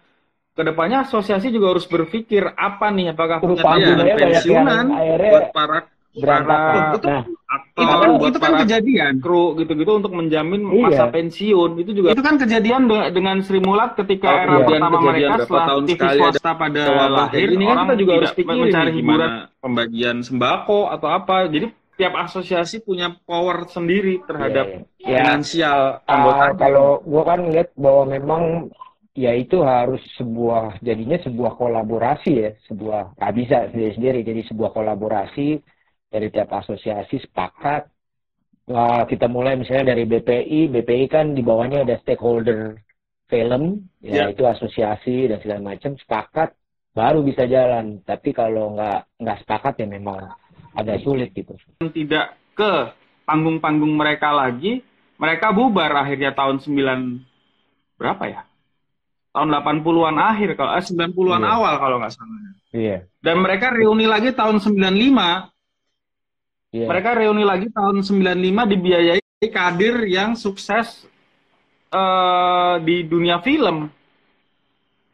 [0.57, 4.85] Ke depannya asosiasi juga harus berpikir apa nih apakah banyak yang pensiunan
[5.21, 5.79] buat para
[6.17, 9.13] berantakan para- nah aktor, itu kan buat itu kan para kejadian.
[9.21, 10.81] kru gitu-gitu untuk menjamin Iya.
[10.83, 14.65] masa pensiun itu juga itu kan kejadian de- dengan Sri Mulat ketika Oh, era iya.
[14.65, 17.97] pertama Kejadian mereka setelah tahun TV sekali ada swasta pada lahir gini kan orang kita
[18.01, 19.31] juga harus pikirin mencari hiburan
[19.61, 25.05] pembagian sembako atau apa jadi tiap asosiasi punya power sendiri terhadap iya, iya.
[25.07, 28.43] Ya, finansial Ah, anggotanya kalau gua kan lihat bahwa memang
[29.17, 34.71] ya itu harus sebuah jadinya sebuah kolaborasi ya sebuah nggak bisa sendiri sendiri jadi sebuah
[34.77, 35.59] kolaborasi
[36.13, 37.89] dari tiap asosiasi sepakat.
[38.67, 42.77] Wah, kita mulai misalnya dari BPI BPI kan di bawahnya ada stakeholder
[43.27, 44.31] film ya Ya.
[44.31, 46.55] itu asosiasi dan segala macam sepakat
[46.95, 48.03] baru bisa jalan.
[48.07, 50.31] Tapi kalau nggak nggak sepakat ya memang
[50.77, 51.57] agak sulit gitu.
[51.81, 52.73] Tidak ke
[53.27, 54.85] panggung-panggung mereka lagi
[55.19, 58.46] mereka bubar akhirnya tahun 9 berapa ya
[59.37, 61.53] tahun 80-an akhir kalau eh, 90-an Iya.
[61.53, 62.41] awal kalau nggak salah.
[62.73, 62.97] Iya.
[63.21, 65.53] Dan mereka reuni lagi tahun 95
[66.73, 66.87] iya.
[66.89, 69.21] Mereka reuni lagi tahun 95 dibiayai
[69.53, 71.05] kadir yang sukses
[71.93, 73.93] eh, di dunia film.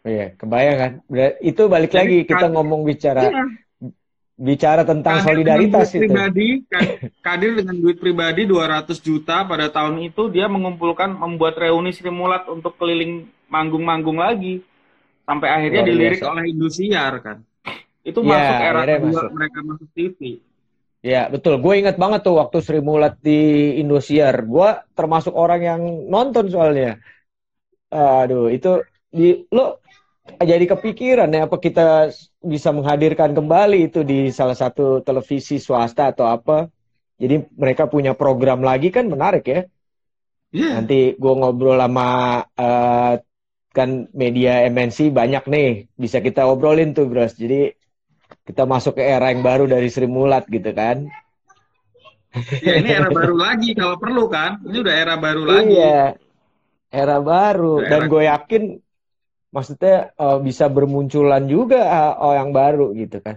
[0.02, 0.92] Iya kebayang kan?
[1.38, 3.42] Itu balik Jadi lagi kita kan- ngomong bicara Iya.
[4.38, 6.94] Bicara tentang Kadir solidaritas dengan duit itu pribadi Ka-
[7.26, 12.46] kadir dengan duit pribadi 200 juta pada tahun itu dia mengumpulkan membuat reuni Sri Mulat
[12.54, 13.12] untuk keliling
[13.54, 14.62] manggung-manggung lagi
[15.28, 16.26] sampai akhirnya Luar dilirik biasa.
[16.30, 17.38] oleh Indosiar kan
[18.08, 19.30] itu Ya, masuk era kedua masuk.
[19.36, 20.18] mereka masuk TV
[21.10, 21.54] Ya, betul.
[21.64, 23.30] Gue ingat banget tuh waktu Sri Mulat di
[23.82, 24.34] Indosiar.
[24.52, 25.80] Gue termasuk orang yang
[26.14, 26.88] nonton soalnya.
[27.92, 28.68] Aduh, itu
[29.18, 29.24] di
[29.56, 29.60] lo
[30.50, 31.82] jadi kepikiran ya apa kita
[32.42, 36.66] bisa menghadirkan kembali itu di salah satu televisi swasta atau apa.
[37.16, 39.60] Jadi mereka punya program lagi kan menarik ya.
[40.52, 40.82] Iya.
[40.82, 42.08] Nanti gue ngobrol sama
[42.58, 43.12] eh,
[43.72, 47.32] kan media MNC banyak nih, bisa kita obrolin tuh, Bros.
[47.32, 47.72] Jadi
[48.44, 51.08] kita masuk ke era yang baru dari Sri Mulat gitu kan.
[52.64, 55.96] ya ini era baru lagi kalau perlu kan ini udah era baru lagi Iya,
[56.92, 57.80] era baru.
[57.80, 58.62] Udah Dan era- gue yakin,
[59.54, 61.80] maksudnya eh, bisa bermunculan juga
[62.18, 63.36] oh yang baru gitu kan.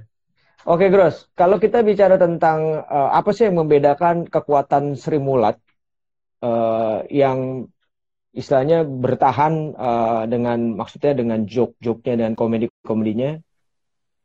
[0.66, 1.30] Oke, Gros.
[1.38, 5.62] Kalau kita bicara tentang uh, apa sih yang membedakan kekuatan Sri Mulat
[6.42, 7.70] uh, yang
[8.34, 13.38] istilahnya bertahan uh, dengan maksudnya dengan joke-joknya dan komedi-komedinya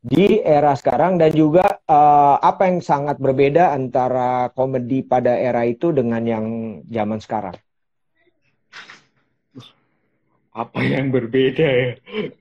[0.01, 5.93] di era sekarang dan juga uh, apa yang sangat berbeda antara komedi pada era itu
[5.93, 6.47] dengan yang
[6.89, 7.53] zaman sekarang?
[10.51, 11.91] Apa yang berbeda ya?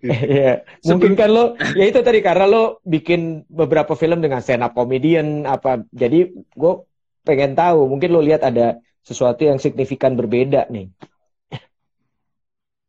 [0.41, 0.53] ya
[0.89, 5.45] mungkin kan lo, ya itu tadi karena lo bikin beberapa film dengan stand up comedian
[5.45, 6.74] apa, jadi gue
[7.22, 10.89] pengen tahu, mungkin lo lihat ada sesuatu yang signifikan berbeda nih.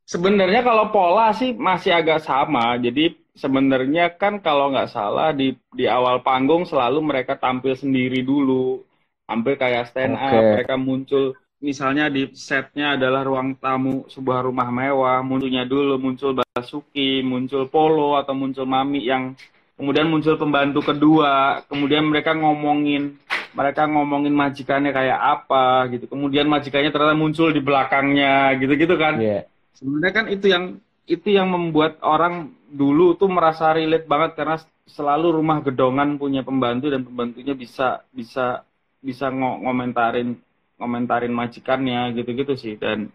[0.08, 5.86] Sebenarnya kalau pola sih masih agak sama, jadi sebenarnya kan kalau nggak salah di di
[5.86, 8.82] awal panggung selalu mereka tampil sendiri dulu,
[9.30, 10.50] hampir kayak stand up, okay.
[10.58, 17.20] mereka muncul misalnya di setnya adalah ruang tamu sebuah rumah mewah, munculnya dulu muncul Basuki,
[17.20, 19.36] muncul Polo atau muncul Mami yang
[19.76, 26.90] kemudian muncul pembantu kedua, kemudian mereka ngomongin mereka ngomongin majikannya kayak apa gitu, kemudian majikannya
[26.90, 29.20] ternyata muncul di belakangnya gitu-gitu kan.
[29.20, 29.44] Yeah.
[29.76, 30.64] Sebenarnya kan itu yang
[31.10, 34.56] itu yang membuat orang dulu tuh merasa relate banget karena
[34.86, 38.62] selalu rumah gedongan punya pembantu dan pembantunya bisa bisa
[39.02, 40.38] bisa ngomentarin
[40.80, 43.12] komentarin majikannya gitu-gitu sih dan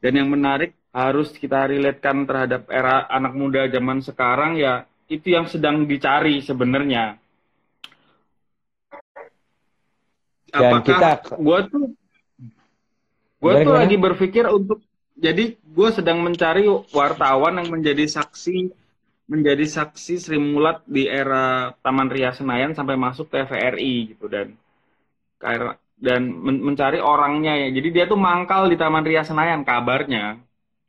[0.00, 5.46] dan yang menarik harus kita relatekan terhadap era anak muda zaman sekarang ya itu yang
[5.46, 7.20] sedang dicari sebenarnya.
[10.50, 11.84] Dan Apakah kita gue tuh
[13.36, 14.80] gue tuh lagi berpikir untuk
[15.12, 16.64] jadi gue sedang mencari
[16.96, 18.72] wartawan yang menjadi saksi
[19.26, 24.54] menjadi saksi Sri Mulat di era Taman Ria Senayan sampai masuk TVRI gitu dan
[25.36, 27.68] karena dan men mencari orangnya ya.
[27.72, 30.40] Jadi dia tuh mangkal di Taman Ria Senayan kabarnya.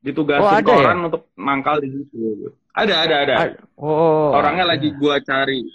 [0.04, 1.04] Ditugasin oh, koran ya?
[1.10, 2.52] untuk mangkal di situ.
[2.76, 3.36] Ada, ada, ada.
[3.80, 4.36] Oh.
[4.36, 5.66] Orangnya lagi gua cari.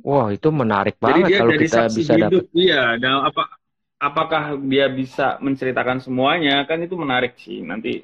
[0.00, 2.44] Wah, itu menarik banget Jadi dia kalau kita bisa dapat.
[2.56, 3.42] Iya, dan apa
[4.00, 6.64] apakah dia bisa menceritakan semuanya?
[6.64, 8.02] Kan itu menarik sih nanti.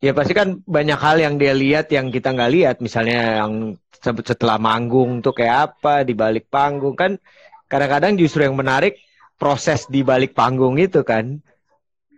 [0.00, 4.56] Ya pasti kan banyak hal yang dia lihat yang kita nggak lihat, misalnya yang setelah
[4.56, 7.20] manggung tuh kayak apa di balik panggung kan
[7.66, 8.98] kadang-kadang justru yang menarik
[9.36, 11.40] proses di balik panggung itu kan.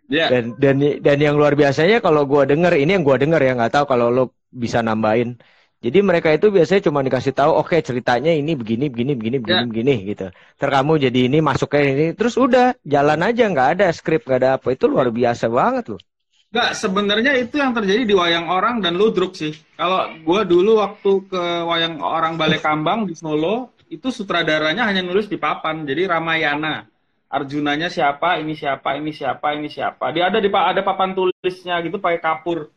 [0.09, 0.33] Yeah.
[0.33, 3.73] Dan dan dan yang luar biasanya kalau gua denger ini yang gua denger ya nggak
[3.77, 5.37] tahu kalau lo bisa nambahin.
[5.79, 9.63] Jadi mereka itu biasanya cuma dikasih tahu, oke okay, ceritanya ini begini, begini, begini, begini,
[9.63, 9.69] yeah.
[9.71, 10.27] begini gitu.
[10.59, 14.51] Terus kamu jadi ini masuknya ini, terus udah jalan aja nggak ada skrip nggak ada
[14.59, 16.03] apa itu luar biasa banget loh.
[16.49, 19.53] Enggak, sebenarnya itu yang terjadi di wayang orang dan ludruk sih.
[19.77, 25.27] Kalau gua dulu waktu ke wayang orang Balai Kambang di Solo, itu sutradaranya hanya nulis
[25.27, 25.85] di papan.
[25.89, 26.87] Jadi Ramayana.
[27.29, 30.09] Arjunanya siapa, ini siapa, ini siapa, ini siapa.
[30.17, 32.73] Dia ada di ada papan tulisnya gitu pakai kapur.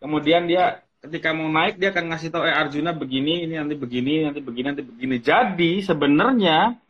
[0.00, 4.24] Kemudian dia ketika mau naik dia akan ngasih tahu eh Arjuna begini, ini nanti begini,
[4.24, 5.16] nanti begini, nanti begini.
[5.20, 6.80] Jadi sebenarnya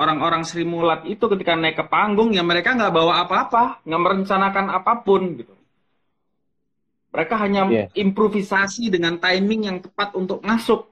[0.00, 4.66] orang-orang Sri Mulat itu ketika naik ke panggung ya mereka nggak bawa apa-apa, nggak merencanakan
[4.72, 5.52] apa pun gitu.
[7.12, 7.88] Mereka hanya yeah.
[7.92, 10.88] improvisasi dengan timing yang tepat untuk masuk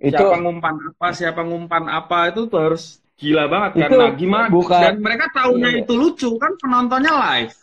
[0.00, 2.84] itu siapa ngumpan apa siapa ngumpan apa itu tuh harus
[3.20, 4.46] gila banget itu karena gimana?
[4.48, 5.80] bukan, dan mereka tahunya iya.
[5.84, 7.54] itu lucu kan penontonnya live.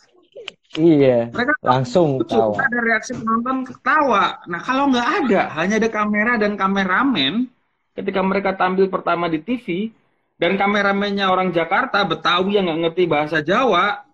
[0.78, 4.38] Iya mereka langsung lucu, tawa ada reaksi penonton ketawa.
[4.46, 7.50] Nah kalau nggak ada hanya ada kamera dan kameramen
[7.98, 9.90] ketika mereka tampil pertama di TV
[10.38, 14.06] dan kameramennya orang Jakarta Betawi yang nggak ngerti bahasa Jawa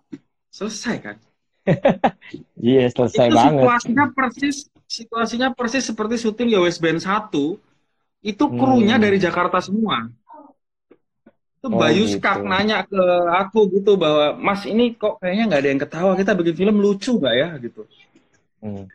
[0.49, 1.17] selesai kan?
[2.57, 3.61] Iya selesai itu banget.
[3.61, 4.57] situasinya persis
[4.89, 7.29] situasinya persis seperti syuting West Band 1
[8.25, 9.05] itu krunya hmm.
[9.05, 10.09] dari Jakarta semua.
[11.61, 12.17] Itu oh, Bayu gitu.
[12.17, 16.31] Skak nanya ke aku gitu bahwa Mas ini kok kayaknya nggak ada yang ketawa kita
[16.33, 17.85] bikin film lucu nggak ya gitu.
[18.65, 18.89] Hmm.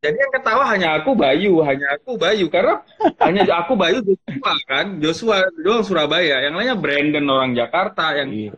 [0.00, 2.80] Jadi yang ketawa hanya aku Bayu, hanya aku Bayu karena
[3.20, 8.52] hanya aku Bayu Joshua kan, Joshua doang Surabaya, yang lainnya Brandon orang Jakarta, yang iya.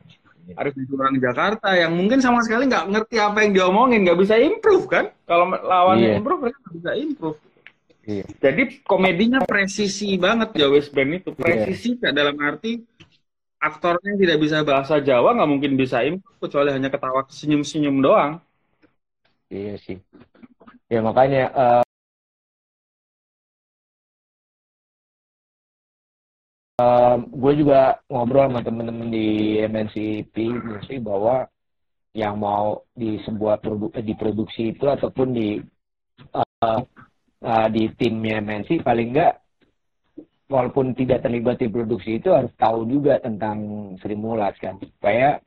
[0.59, 4.87] Arif orang Jakarta yang mungkin sama sekali nggak ngerti apa yang diomongin, nggak bisa improve
[4.93, 5.09] kan?
[5.25, 6.17] Kalau lawannya iya.
[6.21, 7.39] improve mereka nggak bisa improve.
[8.09, 8.25] Iya.
[8.41, 11.31] Jadi komedinya presisi banget ya West Band itu.
[11.37, 11.41] Iya.
[11.45, 12.09] Presisi iya.
[12.09, 12.81] dalam arti
[13.61, 18.41] aktornya tidak bisa bahasa Jawa nggak mungkin bisa improve kecuali hanya ketawa senyum-senyum doang.
[19.53, 20.01] Iya sih.
[20.89, 21.85] Ya makanya uh,
[26.81, 30.35] uh, gue juga ngobrol sama temen-temen di MNCP
[30.89, 31.45] sih bahwa
[32.17, 35.61] yang mau di sebuah produk diproduksi itu ataupun di
[36.33, 36.81] uh,
[37.45, 39.43] uh, di timnya MNC paling enggak
[40.49, 43.59] walaupun tidak terlibat di produksi itu harus tahu juga tentang
[44.01, 45.39] Sri Mulat kan supaya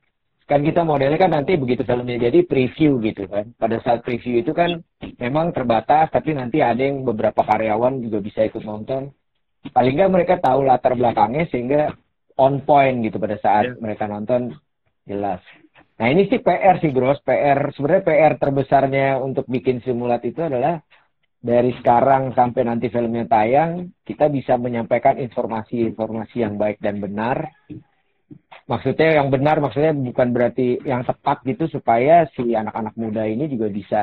[0.51, 3.55] kan kita modelnya kan nanti begitu filmnya jadi preview gitu kan.
[3.55, 4.83] Pada saat preview itu kan
[5.15, 9.15] memang terbatas, tapi nanti ada yang beberapa karyawan juga bisa ikut nonton.
[9.71, 11.95] Paling nggak mereka tahu latar belakangnya sehingga
[12.35, 13.79] on point gitu pada saat yeah.
[13.79, 14.51] mereka nonton
[15.07, 15.39] jelas.
[15.95, 20.83] Nah ini sih PR sih Bros, PR sebenarnya PR terbesarnya untuk bikin simulat itu adalah
[21.41, 27.49] dari sekarang sampai nanti filmnya tayang, kita bisa menyampaikan informasi-informasi yang baik dan benar
[28.71, 33.67] maksudnya yang benar maksudnya bukan berarti yang tepat gitu supaya si anak-anak muda ini juga
[33.67, 34.01] bisa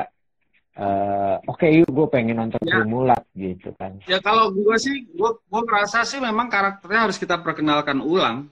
[0.77, 2.85] uh, oke okay, yuk gue pengen nonton ya.
[2.85, 7.41] Mulat gitu kan ya kalau gue sih gue gue merasa sih memang karakternya harus kita
[7.41, 8.45] perkenalkan ulang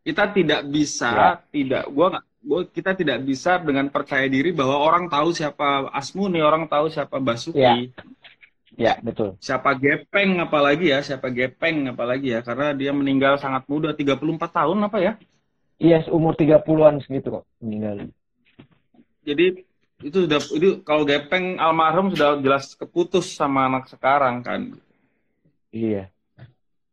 [0.00, 1.30] kita tidak bisa ya.
[1.52, 2.26] tidak gue nggak
[2.74, 7.62] kita tidak bisa dengan percaya diri bahwa orang tahu siapa Asmuni orang tahu siapa Basuki
[7.62, 7.74] ya.
[8.72, 9.36] Ya, betul.
[9.36, 14.16] Siapa Gepeng apalagi ya, siapa Gepeng apalagi ya, karena dia meninggal sangat muda, 34
[14.48, 15.12] tahun apa ya?
[15.76, 18.08] Iya, yes, umur 30-an segitu kok meninggal.
[19.28, 19.68] Jadi
[20.02, 24.72] itu sudah itu kalau Gepeng almarhum sudah jelas keputus sama anak sekarang kan.
[25.68, 26.08] Iya.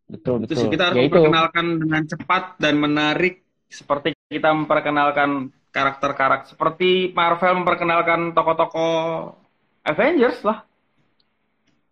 [0.10, 0.58] Betul, betul.
[0.58, 1.80] Terus kita harus ya memperkenalkan itu.
[1.86, 9.34] dengan cepat dan menarik seperti kita memperkenalkan karakter-karakter seperti Marvel memperkenalkan tokoh-tokoh
[9.82, 10.62] Avengers lah.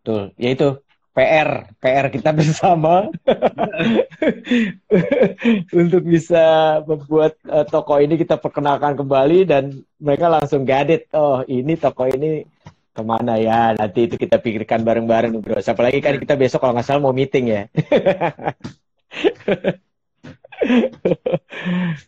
[0.05, 0.77] Betul, yaitu
[1.17, 3.09] PR, PR kita bersama
[5.81, 11.09] untuk bisa membuat uh, toko ini kita perkenalkan kembali dan mereka langsung gadit.
[11.17, 12.45] Oh, ini toko ini
[12.93, 13.73] ke mana ya?
[13.73, 15.57] Nanti itu kita pikirkan bareng-bareng, bro.
[15.57, 17.65] Apalagi kan kita besok kalau nggak salah mau meeting ya.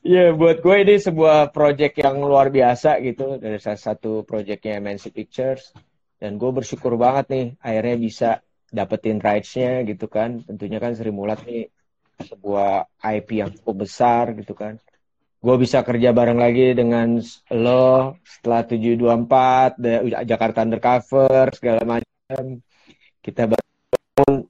[0.02, 3.38] ya, yeah, buat gue ini sebuah project yang luar biasa gitu.
[3.38, 5.74] Dari salah satu projectnya MNC Pictures.
[6.20, 8.30] Dan gue bersyukur banget nih akhirnya bisa
[8.74, 10.44] dapetin rights-nya gitu kan.
[10.44, 11.70] Tentunya kan Sri Mulat nih
[12.20, 14.76] sebuah IP yang cukup besar gitu kan.
[15.40, 17.24] Gue bisa kerja bareng lagi dengan
[17.56, 22.60] lo setelah 724 Jakarta Undercover segala macam.
[23.24, 24.44] Kita bangun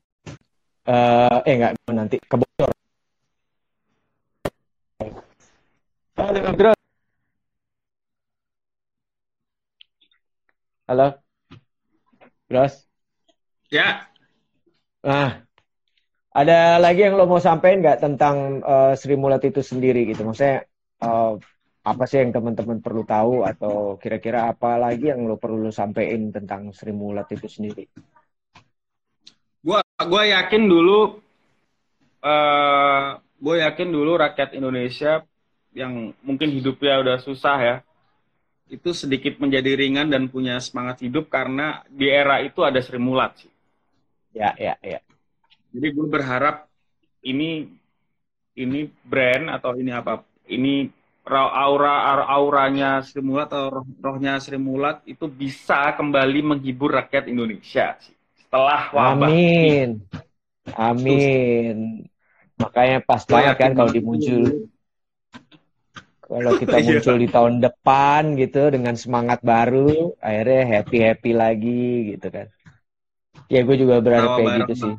[0.90, 2.79] uh, eh enggak nanti kebocor
[6.20, 6.76] halo
[10.90, 11.08] halo
[12.50, 12.90] Bros.
[13.70, 14.10] Ya.
[15.06, 15.46] Nah,
[16.34, 20.26] ada lagi yang lo mau sampaikan nggak tentang uh, Sri Mulat itu sendiri gitu?
[20.26, 20.66] Maksudnya
[21.06, 21.38] uh,
[21.86, 26.74] apa sih yang teman-teman perlu tahu atau kira-kira apa lagi yang lo perlu sampaikan tentang
[26.74, 27.86] Sri Mulat itu sendiri?
[29.62, 31.22] Gua gua yakin dulu
[32.26, 33.08] uh, eh,
[33.40, 35.24] gue yakin dulu rakyat Indonesia
[35.74, 37.76] yang mungkin hidupnya udah susah ya
[38.70, 43.42] itu sedikit menjadi ringan dan punya semangat hidup karena di era itu ada Sri Mulat
[43.42, 43.52] sih.
[44.30, 45.02] Ya, ya, ya.
[45.74, 46.70] Jadi gue berharap
[47.26, 47.66] ini
[48.54, 50.22] ini brand atau ini apa?
[50.46, 50.86] Ini
[51.26, 57.98] aura auranya Sri Mulat atau roh, rohnya Sri Mulat itu bisa kembali menghibur rakyat Indonesia
[57.98, 58.14] sih.
[58.38, 59.30] Setelah wabah.
[59.30, 60.06] Amin.
[60.78, 62.06] Amin.
[62.62, 64.70] Makanya pas banget kan kalau dimuncul
[66.30, 66.86] kalau kita iya.
[66.94, 72.48] muncul di tahun depan gitu dengan semangat baru akhirnya happy happy lagi gitu kan.
[73.50, 74.94] Ya gue juga berharap kayak gitu sih.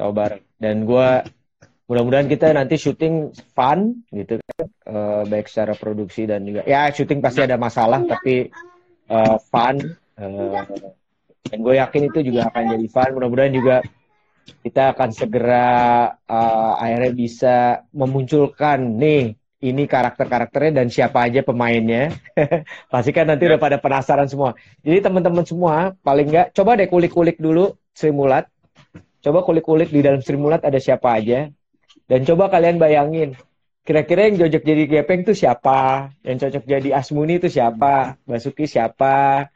[0.00, 0.42] Tahu bareng.
[0.56, 1.08] Dan gue
[1.84, 4.66] mudah-mudahan kita nanti syuting fun gitu kan.
[4.88, 8.52] Uh, baik secara produksi dan juga ya syuting pasti ada masalah tapi
[9.08, 9.80] uh, fun
[10.20, 10.64] uh,
[11.48, 13.10] dan gue yakin itu juga akan jadi fun.
[13.12, 13.76] Mudah-mudahan juga
[14.64, 15.68] kita akan segera
[16.28, 17.56] uh, akhirnya bisa
[17.92, 22.10] memunculkan nih ini karakter-karakternya dan siapa aja pemainnya.
[22.92, 24.56] Pasti kan nanti udah pada penasaran semua.
[24.82, 28.50] Jadi teman-teman semua, paling nggak coba deh kulik-kulik dulu Sri Mulat.
[29.24, 31.48] Coba kulik-kulik di dalam Sri Mulat ada siapa aja.
[32.04, 33.32] Dan coba kalian bayangin,
[33.86, 36.12] kira-kira yang cocok jadi Gepeng tuh siapa?
[36.20, 38.20] Yang cocok jadi Asmuni itu siapa?
[38.28, 39.48] Basuki siapa?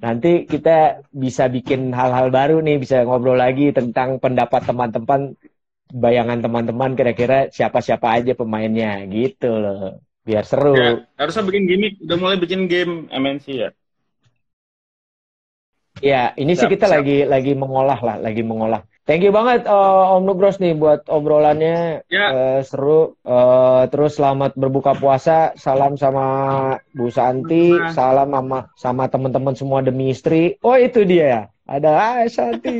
[0.00, 5.36] Nanti kita bisa bikin hal-hal baru nih, bisa ngobrol lagi tentang pendapat teman-teman
[5.92, 10.00] bayangan teman-teman kira-kira siapa-siapa aja pemainnya gitu loh.
[10.24, 10.72] Biar seru.
[10.72, 11.94] Ya, harusnya bikin gimmick.
[12.00, 13.70] Udah mulai bikin game MNC ya.
[16.00, 16.94] Ya ini siap, sih kita siap.
[16.98, 18.80] lagi lagi mengolah lah lagi mengolah.
[19.02, 22.06] Thank you banget uh, Om Nugros nih buat obrolannya.
[22.06, 22.26] Ya.
[22.32, 23.18] uh, seru.
[23.26, 25.52] Uh, terus selamat berbuka puasa.
[25.58, 27.90] Salam sama Bu Santi nah.
[27.92, 30.56] salam sama sama teman-teman semua demi istri.
[30.62, 31.42] Oh itu dia ya.
[31.66, 32.78] Ada Santi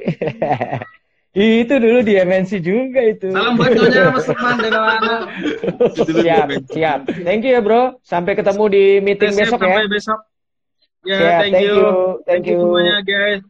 [1.30, 3.30] Itu dulu di MNC juga itu.
[3.30, 5.22] Salam buat Nyonya Mas Lukman dan anak
[5.94, 6.98] Siap, siap.
[7.22, 8.02] Thank you ya bro.
[8.02, 9.78] Sampai ketemu di meeting besok ya.
[9.78, 10.20] Sampai besok.
[11.00, 11.74] Ya, yeah, thank, thank you.
[11.78, 11.88] you.
[12.26, 13.49] Thank, thank you semuanya guys.